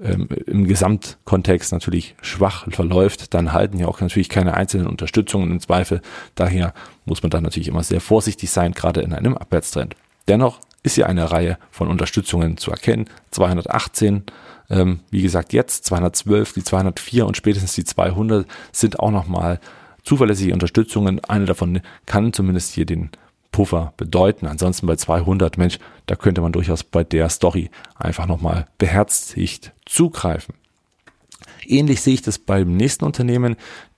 ähm, 0.00 0.28
im 0.46 0.66
Gesamtkontext 0.66 1.72
natürlich 1.72 2.14
schwach 2.22 2.66
verläuft, 2.70 3.34
dann 3.34 3.52
halten 3.52 3.78
ja 3.78 3.86
auch 3.86 4.00
natürlich 4.00 4.28
keine 4.28 4.54
einzelnen 4.54 4.86
Unterstützungen 4.86 5.50
im 5.50 5.60
Zweifel. 5.60 6.02
Daher 6.34 6.74
muss 7.04 7.22
man 7.22 7.30
dann 7.30 7.44
natürlich 7.44 7.68
immer 7.68 7.82
sehr 7.82 8.00
vorsichtig 8.00 8.50
sein, 8.50 8.72
gerade 8.72 9.00
in 9.00 9.12
einem 9.12 9.36
Abwärtstrend. 9.36 9.96
Dennoch 10.28 10.60
ist 10.82 10.96
ja 10.96 11.06
eine 11.06 11.30
Reihe 11.30 11.58
von 11.70 11.88
Unterstützungen 11.88 12.56
zu 12.56 12.70
erkennen. 12.70 13.06
218 13.30 14.24
ähm, 14.72 15.00
wie 15.10 15.22
gesagt, 15.22 15.52
jetzt 15.52 15.84
212, 15.84 16.54
die 16.54 16.64
204 16.64 17.26
und 17.26 17.36
spätestens 17.36 17.74
die 17.74 17.84
200 17.84 18.46
sind 18.72 18.98
auch 18.98 19.10
nochmal 19.10 19.60
zuverlässige 20.02 20.54
Unterstützungen. 20.54 21.22
Eine 21.24 21.44
davon 21.44 21.82
kann 22.06 22.32
zumindest 22.32 22.72
hier 22.72 22.86
den 22.86 23.10
Puffer 23.52 23.92
bedeuten. 23.98 24.46
Ansonsten 24.46 24.86
bei 24.86 24.96
200, 24.96 25.58
Mensch, 25.58 25.78
da 26.06 26.16
könnte 26.16 26.40
man 26.40 26.52
durchaus 26.52 26.84
bei 26.84 27.04
der 27.04 27.28
Story 27.28 27.70
einfach 27.96 28.26
nochmal 28.26 28.66
beherzigt 28.78 29.72
zugreifen. 29.84 30.54
Ähnlich 31.66 32.00
sehe 32.00 32.14
ich 32.14 32.22
das 32.22 32.38
beim 32.38 32.74
nächsten 32.74 33.04
Unternehmen. 33.04 33.56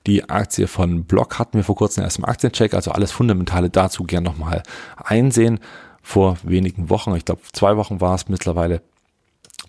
Die 0.08 0.28
Aktie 0.28 0.66
von 0.66 1.04
Block 1.04 1.38
hatten 1.38 1.56
wir 1.56 1.64
vor 1.64 1.76
kurzem 1.76 2.02
erst 2.02 2.18
im 2.18 2.24
Aktiencheck, 2.24 2.74
also 2.74 2.90
alles 2.90 3.12
Fundamentale 3.12 3.70
dazu 3.70 4.02
gern 4.02 4.24
nochmal 4.24 4.64
einsehen. 4.96 5.60
Vor 6.02 6.36
wenigen 6.42 6.90
Wochen, 6.90 7.14
ich 7.14 7.24
glaube 7.24 7.42
zwei 7.52 7.76
Wochen 7.76 8.00
war 8.00 8.14
es 8.14 8.28
mittlerweile, 8.28 8.82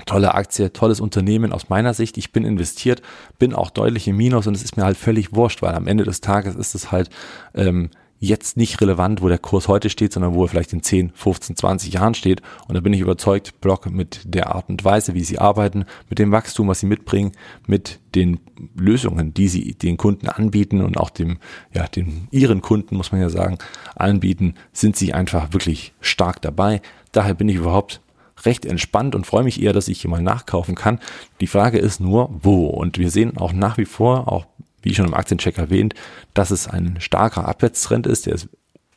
tolle 0.06 0.34
Aktie, 0.34 0.74
tolles 0.74 1.00
Unternehmen 1.00 1.54
aus 1.54 1.70
meiner 1.70 1.94
Sicht. 1.94 2.18
Ich 2.18 2.32
bin 2.32 2.46
investiert, 2.46 3.02
bin 3.40 3.54
auch 3.54 3.70
deutlich 3.70 4.08
im 4.08 4.18
Minus 4.18 4.48
und 4.48 4.56
es 4.56 4.64
ist 4.64 4.78
mir 4.78 4.84
halt 4.84 4.98
völlig 4.98 5.34
wurscht, 5.34 5.62
weil 5.62 5.76
am 5.76 5.88
Ende 5.88 6.04
des 6.04 6.22
Tages 6.22 6.56
ist 6.56 6.76
es 6.76 6.92
halt 6.92 7.10
ähm, 7.54 7.90
jetzt 8.20 8.58
nicht 8.58 8.80
relevant, 8.82 9.22
wo 9.22 9.28
der 9.28 9.38
Kurs 9.38 9.68
heute 9.68 9.90
steht, 9.90 10.14
sondern 10.14 10.34
wo 10.34 10.44
er 10.44 10.48
vielleicht 10.48 10.74
in 10.74 10.82
10, 10.82 11.12
15, 11.14 11.56
20 11.56 11.94
Jahren 11.94 12.14
steht. 12.14 12.42
Und 12.68 12.76
da 12.76 12.82
bin 12.82 12.94
ich 12.94 13.02
überzeugt, 13.02 13.60
Block 13.62 13.90
mit 13.90 14.22
der 14.26 14.56
Art 14.56 14.70
und 14.70 14.84
Weise, 14.84 15.14
wie 15.14 15.24
sie 15.24 15.40
arbeiten, 15.40 15.86
mit 16.10 16.20
dem 16.20 16.32
Wachstum, 16.32 16.68
was 16.68 16.80
sie 16.80 16.88
mitbringen, 16.88 17.34
mit 17.68 18.00
den 18.16 18.40
Lösungen, 18.76 19.34
die 19.34 19.48
sie 19.48 19.74
den 19.74 19.98
Kunden 19.98 20.28
anbieten 20.28 20.82
und 20.82 20.98
auch 20.98 21.10
dem, 21.10 21.38
ja, 21.74 21.88
den 21.88 22.28
ihren 22.32 22.62
Kunden, 22.62 22.96
muss 22.96 23.12
man 23.12 23.22
ja 23.22 23.30
sagen, 23.30 23.58
anbieten, 23.96 24.56
sind 24.72 24.96
sie 24.96 25.14
einfach 25.14 25.54
wirklich 25.54 25.94
stark 26.00 26.42
dabei. 26.42 26.82
Daher 27.12 27.34
bin 27.34 27.50
ich 27.50 27.58
überhaupt 27.58 28.02
recht 28.44 28.66
entspannt 28.66 29.16
und 29.16 29.26
freue 29.26 29.44
mich 29.44 29.62
eher, 29.62 29.74
dass 29.74 29.88
ich 29.88 30.02
hier 30.02 30.10
mal 30.10 30.22
nachkaufen 30.22 30.76
kann. 30.76 31.00
Die 31.42 31.48
Frage 31.48 31.78
ist 31.78 32.00
nur, 32.00 32.30
wo? 32.42 32.68
Und 32.68 32.98
wir 32.98 33.10
sehen 33.10 33.38
auch 33.38 33.54
nach 33.54 33.78
wie 33.78 33.86
vor, 33.86 34.32
auch 34.32 34.46
wie 34.82 34.94
schon 34.94 35.06
im 35.06 35.14
Aktiencheck 35.14 35.58
erwähnt, 35.58 35.96
dass 36.34 36.52
es 36.52 36.68
ein 36.68 36.98
starker 37.00 37.48
Abwärtstrend 37.48 38.08
ist. 38.08 38.26
Der 38.26 38.34
ist 38.34 38.50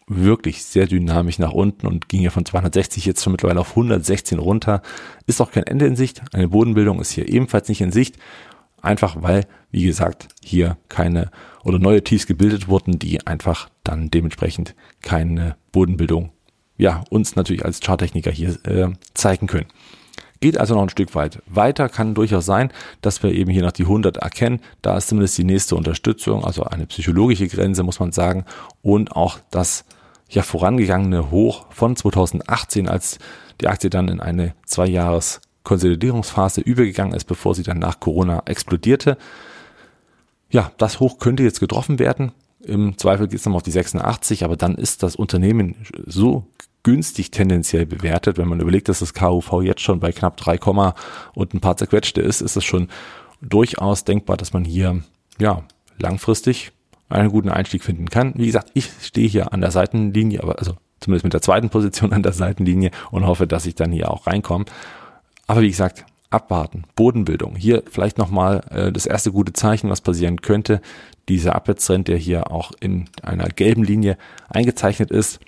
wirklich 0.06 0.64
sehr 0.64 0.86
dynamisch 0.86 1.38
nach 1.38 1.52
unten 1.52 1.86
und 1.86 2.08
ging 2.08 2.22
ja 2.22 2.30
von 2.30 2.44
260 2.44 3.04
jetzt 3.04 3.22
schon 3.22 3.32
mittlerweile 3.32 3.60
auf 3.60 3.70
116 3.70 4.38
runter. 4.38 4.82
Ist 5.26 5.40
auch 5.40 5.52
kein 5.52 5.64
Ende 5.64 5.86
in 5.86 5.96
Sicht. 5.96 6.22
Eine 6.32 6.48
Bodenbildung 6.48 7.00
ist 7.00 7.10
hier 7.10 7.28
ebenfalls 7.28 7.68
nicht 7.68 7.80
in 7.80 7.92
Sicht. 7.92 8.16
Einfach 8.80 9.22
weil, 9.22 9.46
wie 9.70 9.84
gesagt, 9.84 10.28
hier 10.42 10.78
keine 10.88 11.30
oder 11.64 11.78
neue 11.78 12.04
Tiefs 12.04 12.26
gebildet 12.26 12.68
wurden, 12.68 12.98
die 12.98 13.26
einfach 13.26 13.68
dann 13.82 14.10
dementsprechend 14.10 14.74
keine 15.02 15.56
Bodenbildung 15.72 16.30
ja, 16.78 17.04
uns 17.10 17.36
natürlich 17.36 17.64
als 17.64 17.80
Charttechniker 17.80 18.30
hier 18.30 18.58
äh, 18.64 18.88
zeigen 19.14 19.46
können. 19.46 19.66
Geht 20.40 20.56
also 20.56 20.74
noch 20.74 20.82
ein 20.82 20.88
Stück 20.88 21.16
weit 21.16 21.42
weiter, 21.46 21.88
kann 21.88 22.14
durchaus 22.14 22.46
sein, 22.46 22.72
dass 23.02 23.22
wir 23.24 23.32
eben 23.32 23.50
hier 23.50 23.62
noch 23.62 23.72
die 23.72 23.82
100 23.82 24.18
erkennen. 24.18 24.60
Da 24.82 24.96
ist 24.96 25.08
zumindest 25.08 25.36
die 25.36 25.44
nächste 25.44 25.74
Unterstützung, 25.74 26.44
also 26.44 26.62
eine 26.62 26.86
psychologische 26.86 27.48
Grenze, 27.48 27.82
muss 27.82 27.98
man 27.98 28.12
sagen. 28.12 28.44
Und 28.80 29.16
auch 29.16 29.40
das 29.50 29.84
ja 30.28 30.42
vorangegangene 30.42 31.32
Hoch 31.32 31.66
von 31.70 31.96
2018, 31.96 32.88
als 32.88 33.18
die 33.60 33.66
Aktie 33.66 33.90
dann 33.90 34.08
in 34.08 34.20
eine 34.20 34.54
zwei 34.64 34.86
Jahres 34.86 35.40
Konsolidierungsphase 35.64 36.60
übergegangen 36.60 37.14
ist, 37.14 37.24
bevor 37.24 37.56
sie 37.56 37.64
dann 37.64 37.80
nach 37.80 37.98
Corona 37.98 38.42
explodierte. 38.46 39.18
Ja, 40.50 40.70
das 40.78 41.00
Hoch 41.00 41.18
könnte 41.18 41.42
jetzt 41.42 41.60
getroffen 41.60 41.98
werden. 41.98 42.32
Im 42.60 42.96
Zweifel 42.96 43.26
geht 43.26 43.38
es 43.38 43.42
dann 43.42 43.54
auf 43.54 43.62
die 43.62 43.70
86, 43.70 44.44
aber 44.44 44.56
dann 44.56 44.76
ist 44.76 45.02
das 45.02 45.16
Unternehmen 45.16 45.74
so 46.06 46.46
günstig 46.82 47.30
tendenziell 47.30 47.86
bewertet. 47.86 48.38
Wenn 48.38 48.48
man 48.48 48.60
überlegt, 48.60 48.88
dass 48.88 49.00
das 49.00 49.14
KUV 49.14 49.62
jetzt 49.62 49.82
schon 49.82 50.00
bei 50.00 50.12
knapp 50.12 50.36
3, 50.36 50.58
und 51.34 51.54
ein 51.54 51.60
paar 51.60 51.76
zerquetschte 51.76 52.20
ist, 52.20 52.40
ist 52.40 52.56
es 52.56 52.64
schon 52.64 52.88
durchaus 53.40 54.04
denkbar, 54.04 54.36
dass 54.36 54.52
man 54.52 54.64
hier 54.64 55.02
ja 55.38 55.62
langfristig 55.98 56.72
einen 57.08 57.30
guten 57.30 57.48
Einstieg 57.48 57.82
finden 57.82 58.10
kann. 58.10 58.34
Wie 58.36 58.46
gesagt, 58.46 58.70
ich 58.74 58.90
stehe 59.00 59.28
hier 59.28 59.52
an 59.52 59.60
der 59.60 59.70
Seitenlinie, 59.70 60.42
aber 60.42 60.58
also 60.58 60.76
zumindest 61.00 61.24
mit 61.24 61.32
der 61.32 61.42
zweiten 61.42 61.70
Position 61.70 62.12
an 62.12 62.22
der 62.22 62.32
Seitenlinie 62.32 62.90
und 63.10 63.26
hoffe, 63.26 63.46
dass 63.46 63.66
ich 63.66 63.74
dann 63.74 63.92
hier 63.92 64.10
auch 64.10 64.26
reinkomme. 64.26 64.66
Aber 65.46 65.62
wie 65.62 65.70
gesagt, 65.70 66.04
abwarten, 66.30 66.84
Bodenbildung. 66.94 67.56
Hier 67.56 67.82
vielleicht 67.90 68.18
nochmal 68.18 68.62
äh, 68.70 68.92
das 68.92 69.06
erste 69.06 69.32
gute 69.32 69.52
Zeichen, 69.52 69.88
was 69.88 70.00
passieren 70.00 70.42
könnte. 70.42 70.80
Dieser 71.28 71.54
Abwärtstrend, 71.54 72.08
der 72.08 72.18
hier 72.18 72.50
auch 72.50 72.72
in 72.80 73.06
einer 73.22 73.48
gelben 73.48 73.84
Linie 73.84 74.18
eingezeichnet 74.48 75.10
ist, 75.10 75.40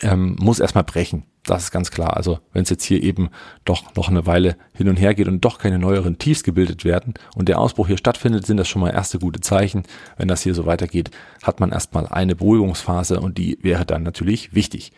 ähm, 0.00 0.36
muss 0.40 0.60
erstmal 0.60 0.84
brechen. 0.84 1.24
Das 1.44 1.64
ist 1.64 1.70
ganz 1.70 1.90
klar. 1.90 2.16
Also 2.16 2.38
wenn 2.52 2.62
es 2.62 2.70
jetzt 2.70 2.84
hier 2.84 3.02
eben 3.02 3.28
doch 3.64 3.94
noch 3.94 4.08
eine 4.08 4.26
Weile 4.26 4.56
hin 4.72 4.88
und 4.88 4.96
her 4.96 5.14
geht 5.14 5.28
und 5.28 5.44
doch 5.44 5.58
keine 5.58 5.78
neueren 5.78 6.18
Tiefs 6.18 6.42
gebildet 6.42 6.84
werden 6.84 7.14
und 7.36 7.48
der 7.48 7.58
Ausbruch 7.58 7.86
hier 7.88 7.98
stattfindet, 7.98 8.46
sind 8.46 8.56
das 8.56 8.68
schon 8.68 8.80
mal 8.80 8.90
erste 8.90 9.18
gute 9.18 9.40
Zeichen. 9.40 9.82
Wenn 10.16 10.28
das 10.28 10.42
hier 10.42 10.54
so 10.54 10.64
weitergeht, 10.64 11.10
hat 11.42 11.60
man 11.60 11.70
erstmal 11.70 12.06
eine 12.06 12.34
Beruhigungsphase 12.34 13.20
und 13.20 13.36
die 13.36 13.58
wäre 13.60 13.84
dann 13.84 14.02
natürlich 14.02 14.54
wichtig. 14.54 14.92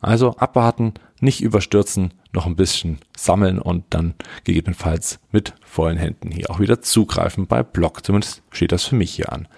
Also 0.00 0.36
abwarten, 0.36 0.94
nicht 1.20 1.42
überstürzen, 1.42 2.12
noch 2.32 2.46
ein 2.46 2.56
bisschen 2.56 2.98
sammeln 3.16 3.58
und 3.58 3.84
dann 3.90 4.14
gegebenenfalls 4.44 5.18
mit 5.32 5.54
vollen 5.64 5.96
Händen 5.96 6.30
hier 6.30 6.50
auch 6.50 6.60
wieder 6.60 6.82
zugreifen 6.82 7.46
bei 7.46 7.62
Block. 7.62 8.04
Zumindest 8.04 8.42
steht 8.50 8.72
das 8.72 8.84
für 8.84 8.96
mich 8.96 9.14
hier 9.14 9.32
an. 9.32 9.48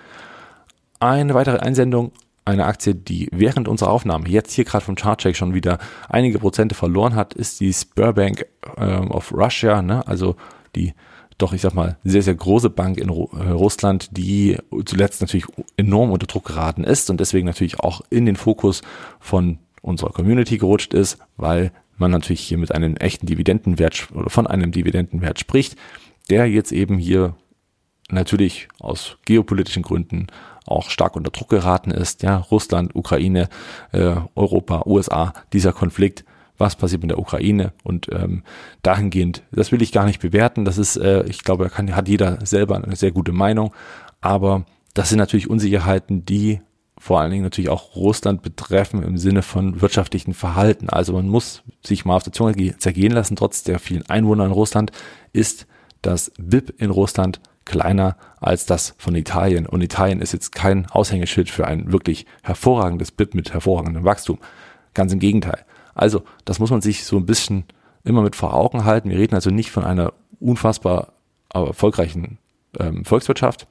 Eine 1.01 1.35
weitere 1.35 1.59
Einsendung, 1.59 2.13
eine 2.47 2.65
Aktie, 2.65 2.95
die 2.95 3.29
während 3.33 3.69
unserer 3.69 3.91
Aufnahme 3.91 4.29
jetzt 4.29 4.53
hier 4.53 4.65
gerade 4.65 4.85
vom 4.85 4.95
Chartcheck 4.95 5.37
schon 5.37 5.53
wieder 5.53 5.79
einige 6.09 6.39
Prozente 6.39 6.75
verloren 6.75 7.15
hat, 7.15 7.35
ist 7.35 7.61
die 7.61 7.73
Sberbank 7.73 8.47
äh, 8.77 8.97
of 8.97 9.33
Russia, 9.33 9.83
ne? 9.83 10.07
also 10.07 10.37
die 10.75 10.95
doch, 11.39 11.53
ich 11.53 11.61
sag 11.61 11.75
mal, 11.75 11.99
sehr, 12.03 12.23
sehr 12.23 12.35
große 12.35 12.71
Bank 12.71 12.99
in 12.99 13.11
äh, 13.11 13.51
Russland, 13.51 14.17
die 14.17 14.57
zuletzt 14.87 15.21
natürlich 15.21 15.47
enorm 15.77 16.11
unter 16.11 16.27
Druck 16.27 16.47
geraten 16.47 16.83
ist 16.85 17.11
und 17.11 17.21
deswegen 17.21 17.47
natürlich 17.47 17.81
auch 17.81 18.01
in 18.09 18.25
den 18.25 18.37
Fokus 18.37 18.81
von 19.21 19.59
unserer 19.83 20.13
Community 20.13 20.57
gerutscht 20.57 20.95
ist, 20.95 21.19
weil 21.37 21.73
man 21.99 22.11
natürlich 22.11 22.41
hier 22.41 22.59
mit 22.59 22.73
einem 22.73 22.97
echten 22.97 23.27
Dividendenwert 23.27 24.09
oder 24.15 24.31
von 24.31 24.47
einem 24.47 24.73
Dividendenwert 24.73 25.39
spricht, 25.39 25.77
der 26.31 26.47
jetzt 26.47 26.73
eben 26.73 26.97
hier 26.97 27.35
natürlich 28.09 28.69
aus 28.81 29.19
geopolitischen 29.25 29.83
Gründen 29.83 30.29
auch 30.67 30.91
stark 30.91 31.17
unter 31.17 31.31
Druck 31.31 31.49
geraten 31.49 31.91
ist. 31.91 32.23
Ja, 32.23 32.37
Russland, 32.37 32.95
Ukraine, 32.95 33.49
äh, 33.93 34.17
Europa, 34.35 34.83
USA, 34.87 35.33
dieser 35.53 35.73
Konflikt. 35.73 36.25
Was 36.59 36.77
passiert 36.77 37.03
mit 37.03 37.11
der 37.11 37.19
Ukraine? 37.19 37.73
Und 37.85 38.09
ähm, 38.13 38.43
dahingehend, 38.83 39.43
das 39.53 39.73
will 39.73 39.83
ich 39.83 39.93
gar 39.93 40.07
nicht 40.07 40.21
bewerten. 40.21 40.65
Das 40.65 40.79
ist, 40.79 40.97
äh, 40.97 41.25
ich 41.25 41.45
glaube, 41.45 41.65
da 41.65 41.71
kann, 41.71 41.95
hat 41.95 42.09
jeder 42.09 42.45
selber 42.47 42.77
eine 42.77 42.97
sehr 42.97 43.13
gute 43.13 43.33
Meinung. 43.33 43.73
Aber 44.21 44.65
das 44.95 45.11
sind 45.11 45.19
natürlich 45.19 45.51
Unsicherheiten, 45.51 46.25
die 46.25 46.61
vor 46.99 47.21
allen 47.21 47.31
Dingen 47.31 47.43
natürlich 47.43 47.69
auch 47.69 47.95
Russland 47.95 48.43
betreffen 48.43 49.03
im 49.03 49.19
Sinne 49.19 49.43
von 49.43 49.83
wirtschaftlichen 49.83 50.33
Verhalten. 50.33 50.89
Also 50.89 51.13
man 51.13 51.29
muss 51.29 51.63
sich 51.85 52.05
mal 52.07 52.17
auf 52.17 52.23
der 52.23 52.33
Zunge 52.33 52.79
zergehen 52.79 53.13
lassen, 53.13 53.37
trotz 53.37 53.63
der 53.63 53.79
vielen 53.79 54.09
Einwohner 54.09 54.47
in 54.47 54.51
Russland 54.51 54.93
ist 55.33 55.67
das 56.01 56.33
BIP 56.39 56.73
in 56.81 56.91
Russland 56.91 57.41
kleiner 57.67 58.17
als 58.41 58.65
das 58.65 58.95
von 58.97 59.15
Italien. 59.15 59.67
Und 59.67 59.83
Italien 59.83 60.23
ist 60.23 60.33
jetzt 60.33 60.55
kein 60.55 60.87
Aushängeschild 60.87 61.51
für 61.51 61.67
ein 61.67 61.93
wirklich 61.93 62.25
hervorragendes 62.43 63.11
BIP 63.11 63.35
mit 63.35 63.53
hervorragendem 63.53 64.05
Wachstum. 64.05 64.39
Ganz 64.95 65.13
im 65.13 65.19
Gegenteil. 65.19 65.67
Also, 65.95 66.23
das 66.47 66.59
muss 66.59 66.71
man 66.71 66.81
sich 66.81 67.05
so 67.05 67.19
ein 67.19 67.27
bisschen 67.27 67.65
immer 68.05 68.23
mit 68.23 68.37
vor 68.37 68.55
Augen 68.55 68.85
halten. 68.85 69.11
Wir 69.11 69.19
reden 69.19 69.35
also 69.35 69.51
nicht 69.51 69.71
von 69.71 69.85
einer 69.85 70.15
unfassbar 70.41 71.13
erfolgreichen 71.53 72.39
ähm, 72.79 73.05
Volkswirtschaft. 73.05 73.67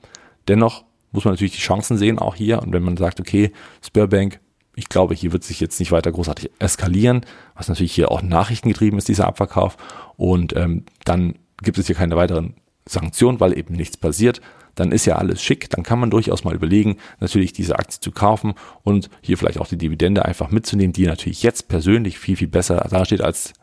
Dennoch 0.47 0.84
muss 1.12 1.25
man 1.25 1.34
natürlich 1.34 1.53
die 1.53 1.62
Chancen 1.62 1.97
sehen, 1.97 2.19
auch 2.19 2.36
hier. 2.36 2.62
Und 2.62 2.73
wenn 2.73 2.84
man 2.84 2.97
sagt, 2.97 3.19
okay, 3.19 3.51
Sperbank, 3.81 4.39
ich 4.75 4.89
glaube, 4.89 5.13
hier 5.13 5.31
wird 5.31 5.43
sich 5.43 5.60
jetzt 5.62 5.79
nicht 5.79 5.91
weiter 5.91 6.12
großartig 6.12 6.51
eskalieren, 6.60 7.25
was 7.55 7.69
natürlich 7.69 7.93
hier 7.93 8.12
auch 8.12 8.21
nachrichtengetrieben 8.21 8.97
ist, 8.99 9.08
dieser 9.08 9.27
Abverkauf. 9.27 9.77
Und 10.17 10.55
ähm, 10.55 10.84
dann 11.05 11.36
gibt 11.62 11.77
es 11.77 11.88
hier 11.88 11.95
keine 11.95 12.17
weiteren 12.17 12.55
Sanktionen, 12.88 13.39
weil 13.39 13.58
eben 13.58 13.76
nichts 13.76 13.98
passiert. 13.98 14.41
Dann 14.76 14.91
ist 14.91 15.06
ja 15.06 15.15
alles 15.15 15.41
schick. 15.41 15.69
Dann 15.69 15.84
kann 15.84 16.00
man 16.00 16.10
durchaus 16.10 16.43
mal 16.43 16.54
überlegen, 16.54 16.98
natürlich 17.19 17.54
diese 17.54 17.80
Aktie 17.80 18.00
zu 18.00 18.12
kaufen 18.12 18.54
und 18.84 19.10
hier 19.21 19.38
vielleicht 19.38 19.60
auch 19.60 19.67
die 19.67 19.78
Dividende 19.78 20.26
einfach 20.26 20.52
mitzunehmen, 20.52 20.93
die 20.93 21.06
natürlich 21.06 21.43
jetzt 21.43 21.67
persönlich 21.67 22.19
viel, 22.19 22.36
viel 22.36 22.48
besser 22.48 22.78
dasteht 22.89 23.21
als 23.21 23.54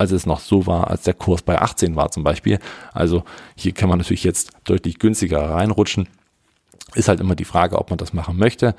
als 0.00 0.12
es 0.12 0.24
noch 0.24 0.40
so 0.40 0.66
war, 0.66 0.88
als 0.88 1.02
der 1.02 1.12
Kurs 1.12 1.42
bei 1.42 1.60
18 1.60 1.94
war 1.94 2.10
zum 2.10 2.24
Beispiel. 2.24 2.58
Also 2.94 3.22
hier 3.54 3.72
kann 3.72 3.90
man 3.90 3.98
natürlich 3.98 4.24
jetzt 4.24 4.52
deutlich 4.64 4.98
günstiger 4.98 5.50
reinrutschen. 5.50 6.08
Ist 6.94 7.08
halt 7.08 7.20
immer 7.20 7.34
die 7.34 7.44
Frage, 7.44 7.78
ob 7.78 7.90
man 7.90 7.98
das 7.98 8.14
machen 8.14 8.38
möchte. 8.38 8.74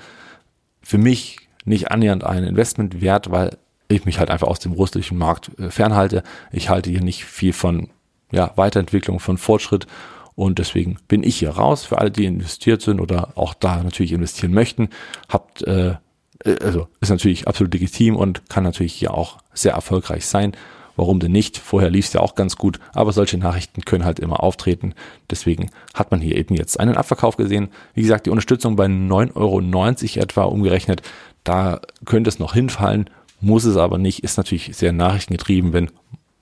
Für 0.82 0.98
mich 0.98 1.38
nicht 1.64 1.92
annähernd 1.92 2.24
ein 2.24 2.44
Investment 2.44 3.02
wert, 3.02 3.30
weil 3.30 3.60
ich 3.88 4.06
mich 4.06 4.18
halt 4.18 4.32
einfach 4.32 4.48
aus 4.48 4.58
dem 4.58 4.72
russischen 4.72 5.20
Markt 5.20 5.52
äh, 5.60 5.70
fernhalte. 5.70 6.24
Ich 6.52 6.70
halte 6.70 6.90
hier 6.90 7.04
nicht 7.04 7.26
viel 7.26 7.54
von 7.54 7.92
ja, 8.32 8.52
Weiterentwicklung, 8.56 9.20
von 9.20 9.38
Fortschritt 9.38 9.88
und 10.36 10.60
deswegen 10.60 10.98
bin 11.08 11.24
ich 11.24 11.38
hier 11.38 11.52
raus. 11.52 11.86
Für 11.86 12.00
alle, 12.00 12.12
die 12.12 12.26
investiert 12.26 12.82
sind 12.82 13.00
oder 13.00 13.34
auch 13.36 13.54
da 13.54 13.84
natürlich 13.84 14.14
investieren 14.14 14.54
möchten, 14.54 14.90
habt 15.30 15.62
äh, 15.64 15.96
äh 16.44 16.58
also 16.64 16.88
ist 17.00 17.10
natürlich 17.10 17.48
absolut 17.48 17.74
legitim 17.74 18.16
und 18.16 18.50
kann 18.50 18.64
natürlich 18.64 18.94
hier 18.94 19.14
auch 19.14 19.38
sehr 19.54 19.74
erfolgreich 19.74 20.26
sein. 20.26 20.54
Warum 20.96 21.20
denn 21.20 21.32
nicht? 21.32 21.58
Vorher 21.58 21.90
lief 21.90 22.08
es 22.08 22.14
ja 22.14 22.22
auch 22.22 22.36
ganz 22.36 22.58
gut, 22.58 22.80
aber 22.94 23.12
solche 23.12 23.38
Nachrichten 23.38 23.84
können 23.86 24.06
halt 24.06 24.20
immer 24.20 24.44
auftreten. 24.44 24.94
Deswegen 25.30 25.70
hat 25.94 26.12
man 26.12 26.20
hier 26.20 26.36
eben 26.36 26.56
jetzt 26.56 26.80
einen 26.80 26.98
Abverkauf 26.98 27.38
gesehen. 27.38 27.70
Wie 27.94 28.02
gesagt, 28.02 28.26
die 28.26 28.30
Unterstützung 28.30 28.76
bei 28.76 28.86
9,90 28.86 29.36
Euro 29.36 30.24
etwa 30.24 30.44
umgerechnet. 30.44 31.02
Da 31.44 31.82
könnte 32.06 32.30
es 32.30 32.40
noch 32.40 32.54
hinfallen, 32.54 33.10
muss 33.40 33.64
es 33.64 33.78
aber 33.78 33.98
nicht. 33.98 34.24
Ist 34.24 34.38
natürlich 34.38 34.76
sehr 34.76 34.92
nachrichtengetrieben, 34.92 35.74
wenn, 35.74 35.92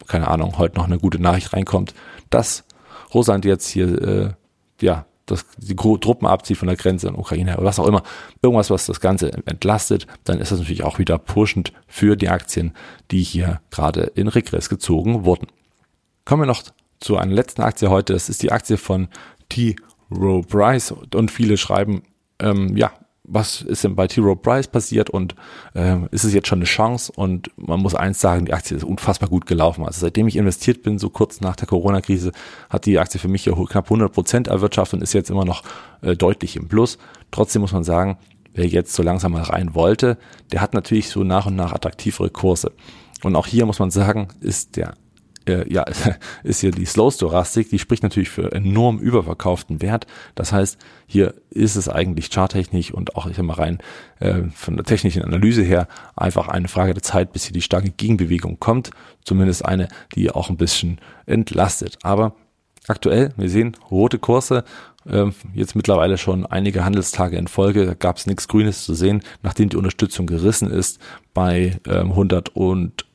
keine 0.09 0.27
Ahnung, 0.27 0.57
heute 0.57 0.77
noch 0.77 0.85
eine 0.85 0.99
gute 0.99 1.21
Nachricht 1.21 1.53
reinkommt, 1.53 1.93
dass 2.29 2.65
Russland 3.13 3.45
jetzt 3.45 3.67
hier, 3.67 4.01
äh, 4.01 4.29
ja, 4.81 5.05
das, 5.25 5.45
die 5.57 5.75
Truppen 5.75 6.27
abzieht 6.27 6.57
von 6.57 6.67
der 6.67 6.77
Grenze 6.77 7.07
in 7.07 7.15
Ukraine 7.15 7.57
oder 7.57 7.65
was 7.65 7.79
auch 7.79 7.87
immer, 7.87 8.03
irgendwas, 8.41 8.71
was 8.71 8.87
das 8.87 8.99
Ganze 8.99 9.31
entlastet, 9.45 10.07
dann 10.23 10.39
ist 10.39 10.51
das 10.51 10.59
natürlich 10.59 10.83
auch 10.83 10.97
wieder 10.97 11.19
pushend 11.19 11.71
für 11.87 12.15
die 12.15 12.29
Aktien, 12.29 12.73
die 13.11 13.21
hier 13.21 13.61
gerade 13.69 14.11
in 14.15 14.27
Regress 14.27 14.69
gezogen 14.69 15.25
wurden. 15.25 15.47
Kommen 16.25 16.41
wir 16.41 16.47
noch 16.47 16.63
zu 16.99 17.17
einer 17.17 17.31
letzten 17.31 17.61
Aktie 17.61 17.89
heute. 17.89 18.13
Das 18.13 18.29
ist 18.29 18.41
die 18.41 18.51
Aktie 18.51 18.77
von 18.77 19.07
T. 19.49 19.75
Rowe 20.11 20.41
Price 20.41 20.91
und 21.13 21.29
viele 21.29 21.57
schreiben, 21.57 22.01
ähm, 22.39 22.75
ja, 22.75 22.91
was 23.29 23.61
ist 23.61 23.83
denn 23.83 23.95
bei 23.95 24.07
T. 24.07 24.21
Rowe 24.21 24.35
Price 24.35 24.67
passiert 24.67 25.09
und 25.09 25.35
äh, 25.75 25.97
ist 26.11 26.23
es 26.23 26.33
jetzt 26.33 26.47
schon 26.47 26.59
eine 26.59 26.65
Chance? 26.65 27.11
Und 27.15 27.51
man 27.55 27.79
muss 27.79 27.95
eins 27.95 28.19
sagen, 28.19 28.45
die 28.45 28.53
Aktie 28.53 28.75
ist 28.75 28.83
unfassbar 28.83 29.29
gut 29.29 29.45
gelaufen. 29.45 29.85
Also 29.85 30.01
seitdem 30.01 30.27
ich 30.27 30.35
investiert 30.35 30.83
bin, 30.83 30.97
so 30.97 31.09
kurz 31.09 31.41
nach 31.41 31.55
der 31.55 31.67
Corona-Krise, 31.67 32.31
hat 32.69 32.85
die 32.85 32.99
Aktie 32.99 33.19
für 33.19 33.27
mich 33.27 33.45
ja 33.45 33.53
knapp 33.53 33.85
100 33.85 34.11
Prozent 34.11 34.47
erwirtschaftet 34.47 34.99
und 34.99 35.03
ist 35.03 35.13
jetzt 35.13 35.29
immer 35.29 35.45
noch 35.45 35.63
äh, 36.01 36.15
deutlich 36.15 36.55
im 36.55 36.67
Plus. 36.67 36.97
Trotzdem 37.31 37.61
muss 37.61 37.71
man 37.71 37.83
sagen, 37.83 38.17
wer 38.53 38.67
jetzt 38.67 38.93
so 38.93 39.03
langsam 39.03 39.33
mal 39.33 39.43
rein 39.43 39.75
wollte, 39.75 40.17
der 40.51 40.61
hat 40.61 40.73
natürlich 40.73 41.09
so 41.09 41.23
nach 41.23 41.45
und 41.45 41.55
nach 41.55 41.73
attraktivere 41.73 42.29
Kurse. 42.29 42.73
Und 43.23 43.35
auch 43.35 43.47
hier 43.47 43.65
muss 43.65 43.79
man 43.79 43.91
sagen, 43.91 44.29
ist 44.39 44.75
der 44.75 44.95
äh, 45.49 45.73
ja, 45.73 45.85
ist 46.43 46.61
hier 46.61 46.71
die 46.71 46.85
Slow 46.85 47.11
Storastik, 47.11 47.69
die 47.69 47.79
spricht 47.79 48.03
natürlich 48.03 48.29
für 48.29 48.51
enorm 48.51 48.99
überverkauften 48.99 49.81
Wert. 49.81 50.07
Das 50.35 50.51
heißt, 50.51 50.77
hier 51.07 51.33
ist 51.49 51.75
es 51.75 51.89
eigentlich 51.89 52.29
charttechnisch 52.29 52.93
und 52.93 53.15
auch 53.15 53.25
ich 53.27 53.35
sag 53.35 53.45
mal 53.45 53.53
rein 53.53 53.79
äh, 54.19 54.43
von 54.53 54.75
der 54.75 54.85
technischen 54.85 55.23
Analyse 55.23 55.63
her 55.63 55.87
einfach 56.15 56.47
eine 56.47 56.67
Frage 56.67 56.93
der 56.93 57.03
Zeit, 57.03 57.33
bis 57.33 57.45
hier 57.45 57.53
die 57.53 57.61
starke 57.61 57.91
Gegenbewegung 57.91 58.59
kommt. 58.59 58.91
Zumindest 59.23 59.65
eine, 59.65 59.87
die 60.15 60.31
auch 60.31 60.49
ein 60.49 60.57
bisschen 60.57 60.99
entlastet. 61.25 61.97
Aber 62.03 62.35
aktuell, 62.87 63.33
wir 63.37 63.49
sehen 63.49 63.75
rote 63.89 64.19
Kurse, 64.19 64.63
äh, 65.07 65.25
jetzt 65.53 65.75
mittlerweile 65.75 66.17
schon 66.17 66.45
einige 66.45 66.85
Handelstage 66.85 67.37
in 67.37 67.47
Folge, 67.47 67.85
da 67.85 67.93
gab 67.93 68.17
es 68.17 68.27
nichts 68.27 68.47
Grünes 68.47 68.85
zu 68.85 68.93
sehen, 68.93 69.21
nachdem 69.43 69.69
die 69.69 69.77
Unterstützung 69.77 70.27
gerissen 70.27 70.69
ist 70.69 70.99
bei 71.33 71.79
äh, 71.87 71.99
100 71.99 72.49
und 72.55 73.05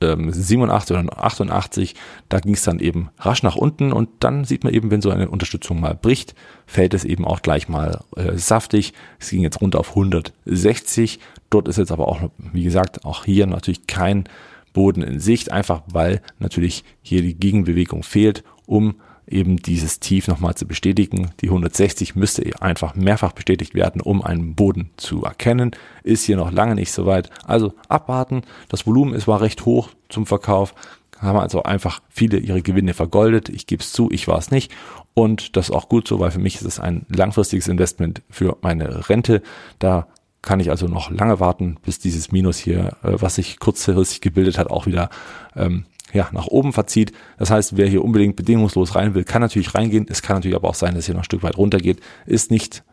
87 0.00 0.96
ähm, 0.96 1.06
oder 1.06 1.24
88, 1.24 1.94
da 2.28 2.40
ging 2.40 2.54
es 2.54 2.62
dann 2.62 2.80
eben 2.80 3.08
rasch 3.18 3.42
nach 3.42 3.56
unten 3.56 3.92
und 3.92 4.08
dann 4.20 4.44
sieht 4.44 4.64
man 4.64 4.74
eben, 4.74 4.90
wenn 4.90 5.00
so 5.00 5.10
eine 5.10 5.28
Unterstützung 5.28 5.80
mal 5.80 5.94
bricht, 5.94 6.34
fällt 6.66 6.94
es 6.94 7.04
eben 7.04 7.24
auch 7.24 7.42
gleich 7.42 7.68
mal 7.68 8.00
äh, 8.16 8.36
saftig. 8.36 8.92
Es 9.18 9.30
ging 9.30 9.42
jetzt 9.42 9.60
runter 9.60 9.80
auf 9.80 9.90
160. 9.90 11.18
Dort 11.50 11.68
ist 11.68 11.78
jetzt 11.78 11.92
aber 11.92 12.08
auch, 12.08 12.30
wie 12.52 12.64
gesagt, 12.64 13.04
auch 13.04 13.24
hier 13.24 13.46
natürlich 13.46 13.86
kein 13.86 14.28
Boden 14.72 15.02
in 15.02 15.20
Sicht, 15.20 15.52
einfach 15.52 15.82
weil 15.86 16.20
natürlich 16.38 16.84
hier 17.00 17.22
die 17.22 17.34
Gegenbewegung 17.34 18.02
fehlt, 18.02 18.44
um 18.66 18.96
eben 19.26 19.56
dieses 19.56 20.00
Tief 20.00 20.28
nochmal 20.28 20.54
zu 20.54 20.66
bestätigen. 20.66 21.30
Die 21.40 21.48
160 21.48 22.14
müsste 22.14 22.44
einfach 22.60 22.94
mehrfach 22.94 23.32
bestätigt 23.32 23.74
werden, 23.74 24.00
um 24.00 24.22
einen 24.22 24.54
Boden 24.54 24.90
zu 24.96 25.24
erkennen. 25.24 25.72
Ist 26.02 26.24
hier 26.24 26.36
noch 26.36 26.52
lange 26.52 26.74
nicht 26.74 26.92
so 26.92 27.06
weit. 27.06 27.30
Also 27.44 27.74
abwarten. 27.88 28.42
Das 28.68 28.86
Volumen 28.86 29.14
ist 29.14 29.26
war 29.26 29.40
recht 29.40 29.64
hoch 29.64 29.90
zum 30.08 30.26
Verkauf. 30.26 30.74
Haben 31.18 31.38
also 31.38 31.62
einfach 31.62 32.00
viele 32.08 32.38
ihre 32.38 32.62
Gewinne 32.62 32.94
vergoldet. 32.94 33.48
Ich 33.48 33.66
gebe 33.66 33.82
es 33.82 33.92
zu, 33.92 34.10
ich 34.10 34.28
war 34.28 34.38
es 34.38 34.50
nicht. 34.50 34.70
Und 35.14 35.56
das 35.56 35.70
ist 35.70 35.74
auch 35.74 35.88
gut 35.88 36.06
so, 36.06 36.20
weil 36.20 36.30
für 36.30 36.38
mich 36.38 36.56
ist 36.56 36.66
es 36.66 36.78
ein 36.78 37.06
langfristiges 37.08 37.68
Investment 37.68 38.22
für 38.28 38.58
meine 38.60 39.08
Rente. 39.08 39.42
Da 39.78 40.06
kann 40.42 40.60
ich 40.60 40.70
also 40.70 40.86
noch 40.86 41.10
lange 41.10 41.40
warten, 41.40 41.76
bis 41.82 41.98
dieses 41.98 42.30
Minus 42.30 42.58
hier, 42.58 42.96
äh, 43.02 43.14
was 43.20 43.34
sich 43.34 43.58
kurzfristig 43.58 44.20
gebildet 44.20 44.58
hat, 44.58 44.70
auch 44.70 44.86
wieder 44.86 45.10
ähm, 45.56 45.86
ja, 46.12 46.28
nach 46.32 46.46
oben 46.46 46.72
verzieht. 46.72 47.12
Das 47.38 47.50
heißt, 47.50 47.76
wer 47.76 47.88
hier 47.88 48.04
unbedingt 48.04 48.36
bedingungslos 48.36 48.94
rein 48.94 49.14
will, 49.14 49.24
kann 49.24 49.42
natürlich 49.42 49.74
reingehen. 49.74 50.06
Es 50.08 50.22
kann 50.22 50.36
natürlich 50.36 50.56
aber 50.56 50.68
auch 50.68 50.74
sein, 50.74 50.94
dass 50.94 51.06
hier 51.06 51.14
noch 51.14 51.22
ein 51.22 51.24
Stück 51.24 51.42
weit 51.42 51.58
runter 51.58 51.78
geht. 51.78 52.00
Ist 52.26 52.50
nicht 52.50 52.84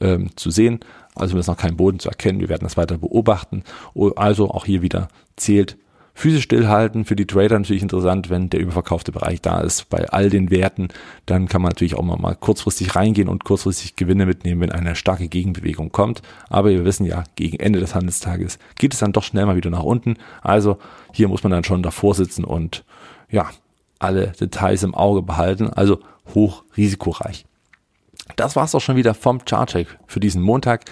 ähm, 0.00 0.30
zu 0.36 0.50
sehen. 0.50 0.80
Also 1.14 1.36
ist 1.38 1.46
noch 1.46 1.56
kein 1.56 1.76
Boden 1.76 1.98
zu 1.98 2.08
erkennen. 2.08 2.40
Wir 2.40 2.48
werden 2.48 2.64
das 2.64 2.76
weiter 2.76 2.98
beobachten. 2.98 3.64
Also 4.16 4.50
auch 4.50 4.64
hier 4.64 4.82
wieder 4.82 5.08
zählt 5.36 5.76
Füße 6.14 6.42
stillhalten, 6.42 7.04
für 7.04 7.16
die 7.16 7.26
Trader 7.26 7.58
natürlich 7.58 7.82
interessant, 7.82 8.28
wenn 8.28 8.50
der 8.50 8.60
überverkaufte 8.60 9.12
Bereich 9.12 9.40
da 9.40 9.60
ist. 9.60 9.88
Bei 9.88 10.08
all 10.10 10.28
den 10.28 10.50
Werten, 10.50 10.88
dann 11.26 11.48
kann 11.48 11.62
man 11.62 11.70
natürlich 11.70 11.94
auch 11.94 12.02
mal, 12.02 12.34
kurzfristig 12.34 12.94
reingehen 12.94 13.28
und 13.28 13.44
kurzfristig 13.44 13.96
Gewinne 13.96 14.26
mitnehmen, 14.26 14.60
wenn 14.60 14.72
eine 14.72 14.94
starke 14.94 15.28
Gegenbewegung 15.28 15.90
kommt. 15.90 16.20
Aber 16.50 16.68
wir 16.70 16.84
wissen 16.84 17.06
ja, 17.06 17.24
gegen 17.34 17.58
Ende 17.58 17.80
des 17.80 17.94
Handelstages 17.94 18.58
geht 18.76 18.92
es 18.92 19.00
dann 19.00 19.12
doch 19.12 19.22
schnell 19.22 19.46
mal 19.46 19.56
wieder 19.56 19.70
nach 19.70 19.82
unten. 19.82 20.16
Also 20.42 20.78
hier 21.12 21.28
muss 21.28 21.42
man 21.42 21.52
dann 21.52 21.64
schon 21.64 21.82
davor 21.82 22.14
sitzen 22.14 22.44
und 22.44 22.84
ja, 23.30 23.50
alle 23.98 24.28
Details 24.28 24.82
im 24.82 24.94
Auge 24.94 25.22
behalten. 25.22 25.70
Also 25.70 26.00
hoch 26.34 26.64
risikoreich. 26.76 27.46
Das 28.36 28.54
war's 28.54 28.74
auch 28.74 28.80
schon 28.80 28.96
wieder 28.96 29.14
vom 29.14 29.44
Chartcheck 29.44 29.88
für 30.06 30.20
diesen 30.20 30.42
Montag. 30.42 30.84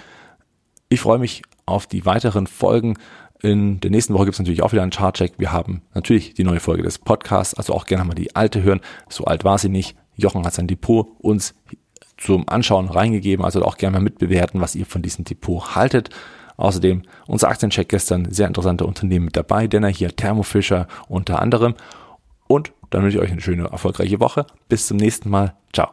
Ich 0.89 1.01
freue 1.01 1.19
mich 1.19 1.43
auf 1.65 1.87
die 1.87 2.05
weiteren 2.05 2.47
Folgen. 2.47 2.97
In 3.43 3.79
der 3.79 3.89
nächsten 3.89 4.13
Woche 4.13 4.25
gibt 4.25 4.35
es 4.35 4.39
natürlich 4.39 4.61
auch 4.61 4.71
wieder 4.71 4.83
einen 4.83 4.91
Chartcheck. 4.91 5.33
Wir 5.37 5.51
haben 5.51 5.81
natürlich 5.95 6.35
die 6.35 6.43
neue 6.43 6.59
Folge 6.59 6.83
des 6.83 6.99
Podcasts, 6.99 7.55
also 7.55 7.73
auch 7.73 7.85
gerne 7.85 8.05
mal 8.05 8.13
die 8.13 8.35
alte 8.35 8.61
hören. 8.61 8.81
So 9.09 9.25
alt 9.25 9.43
war 9.43 9.57
sie 9.57 9.69
nicht. 9.69 9.95
Jochen 10.15 10.45
hat 10.45 10.53
sein 10.53 10.67
Depot 10.67 11.07
uns 11.19 11.55
zum 12.17 12.47
Anschauen 12.47 12.87
reingegeben, 12.87 13.43
also 13.43 13.63
auch 13.63 13.77
gerne 13.77 13.97
mal 13.97 14.03
mitbewerten, 14.03 14.61
was 14.61 14.75
ihr 14.75 14.85
von 14.85 15.01
diesem 15.01 15.25
Depot 15.25 15.75
haltet. 15.75 16.11
Außerdem 16.57 17.01
unser 17.25 17.49
Aktiencheck 17.49 17.89
gestern, 17.89 18.31
sehr 18.31 18.47
interessante 18.47 18.85
Unternehmen 18.85 19.25
mit 19.25 19.35
dabei, 19.35 19.65
denn 19.65 19.83
er 19.83 19.89
hier 19.89 20.15
Thermo 20.15 20.43
Fisher 20.43 20.87
unter 21.07 21.41
anderem. 21.41 21.73
Und 22.47 22.73
dann 22.91 23.01
wünsche 23.01 23.17
ich 23.17 23.23
euch 23.23 23.31
eine 23.31 23.41
schöne, 23.41 23.63
erfolgreiche 23.63 24.19
Woche. 24.19 24.45
Bis 24.69 24.85
zum 24.85 24.97
nächsten 24.97 25.29
Mal. 25.29 25.55
Ciao. 25.73 25.89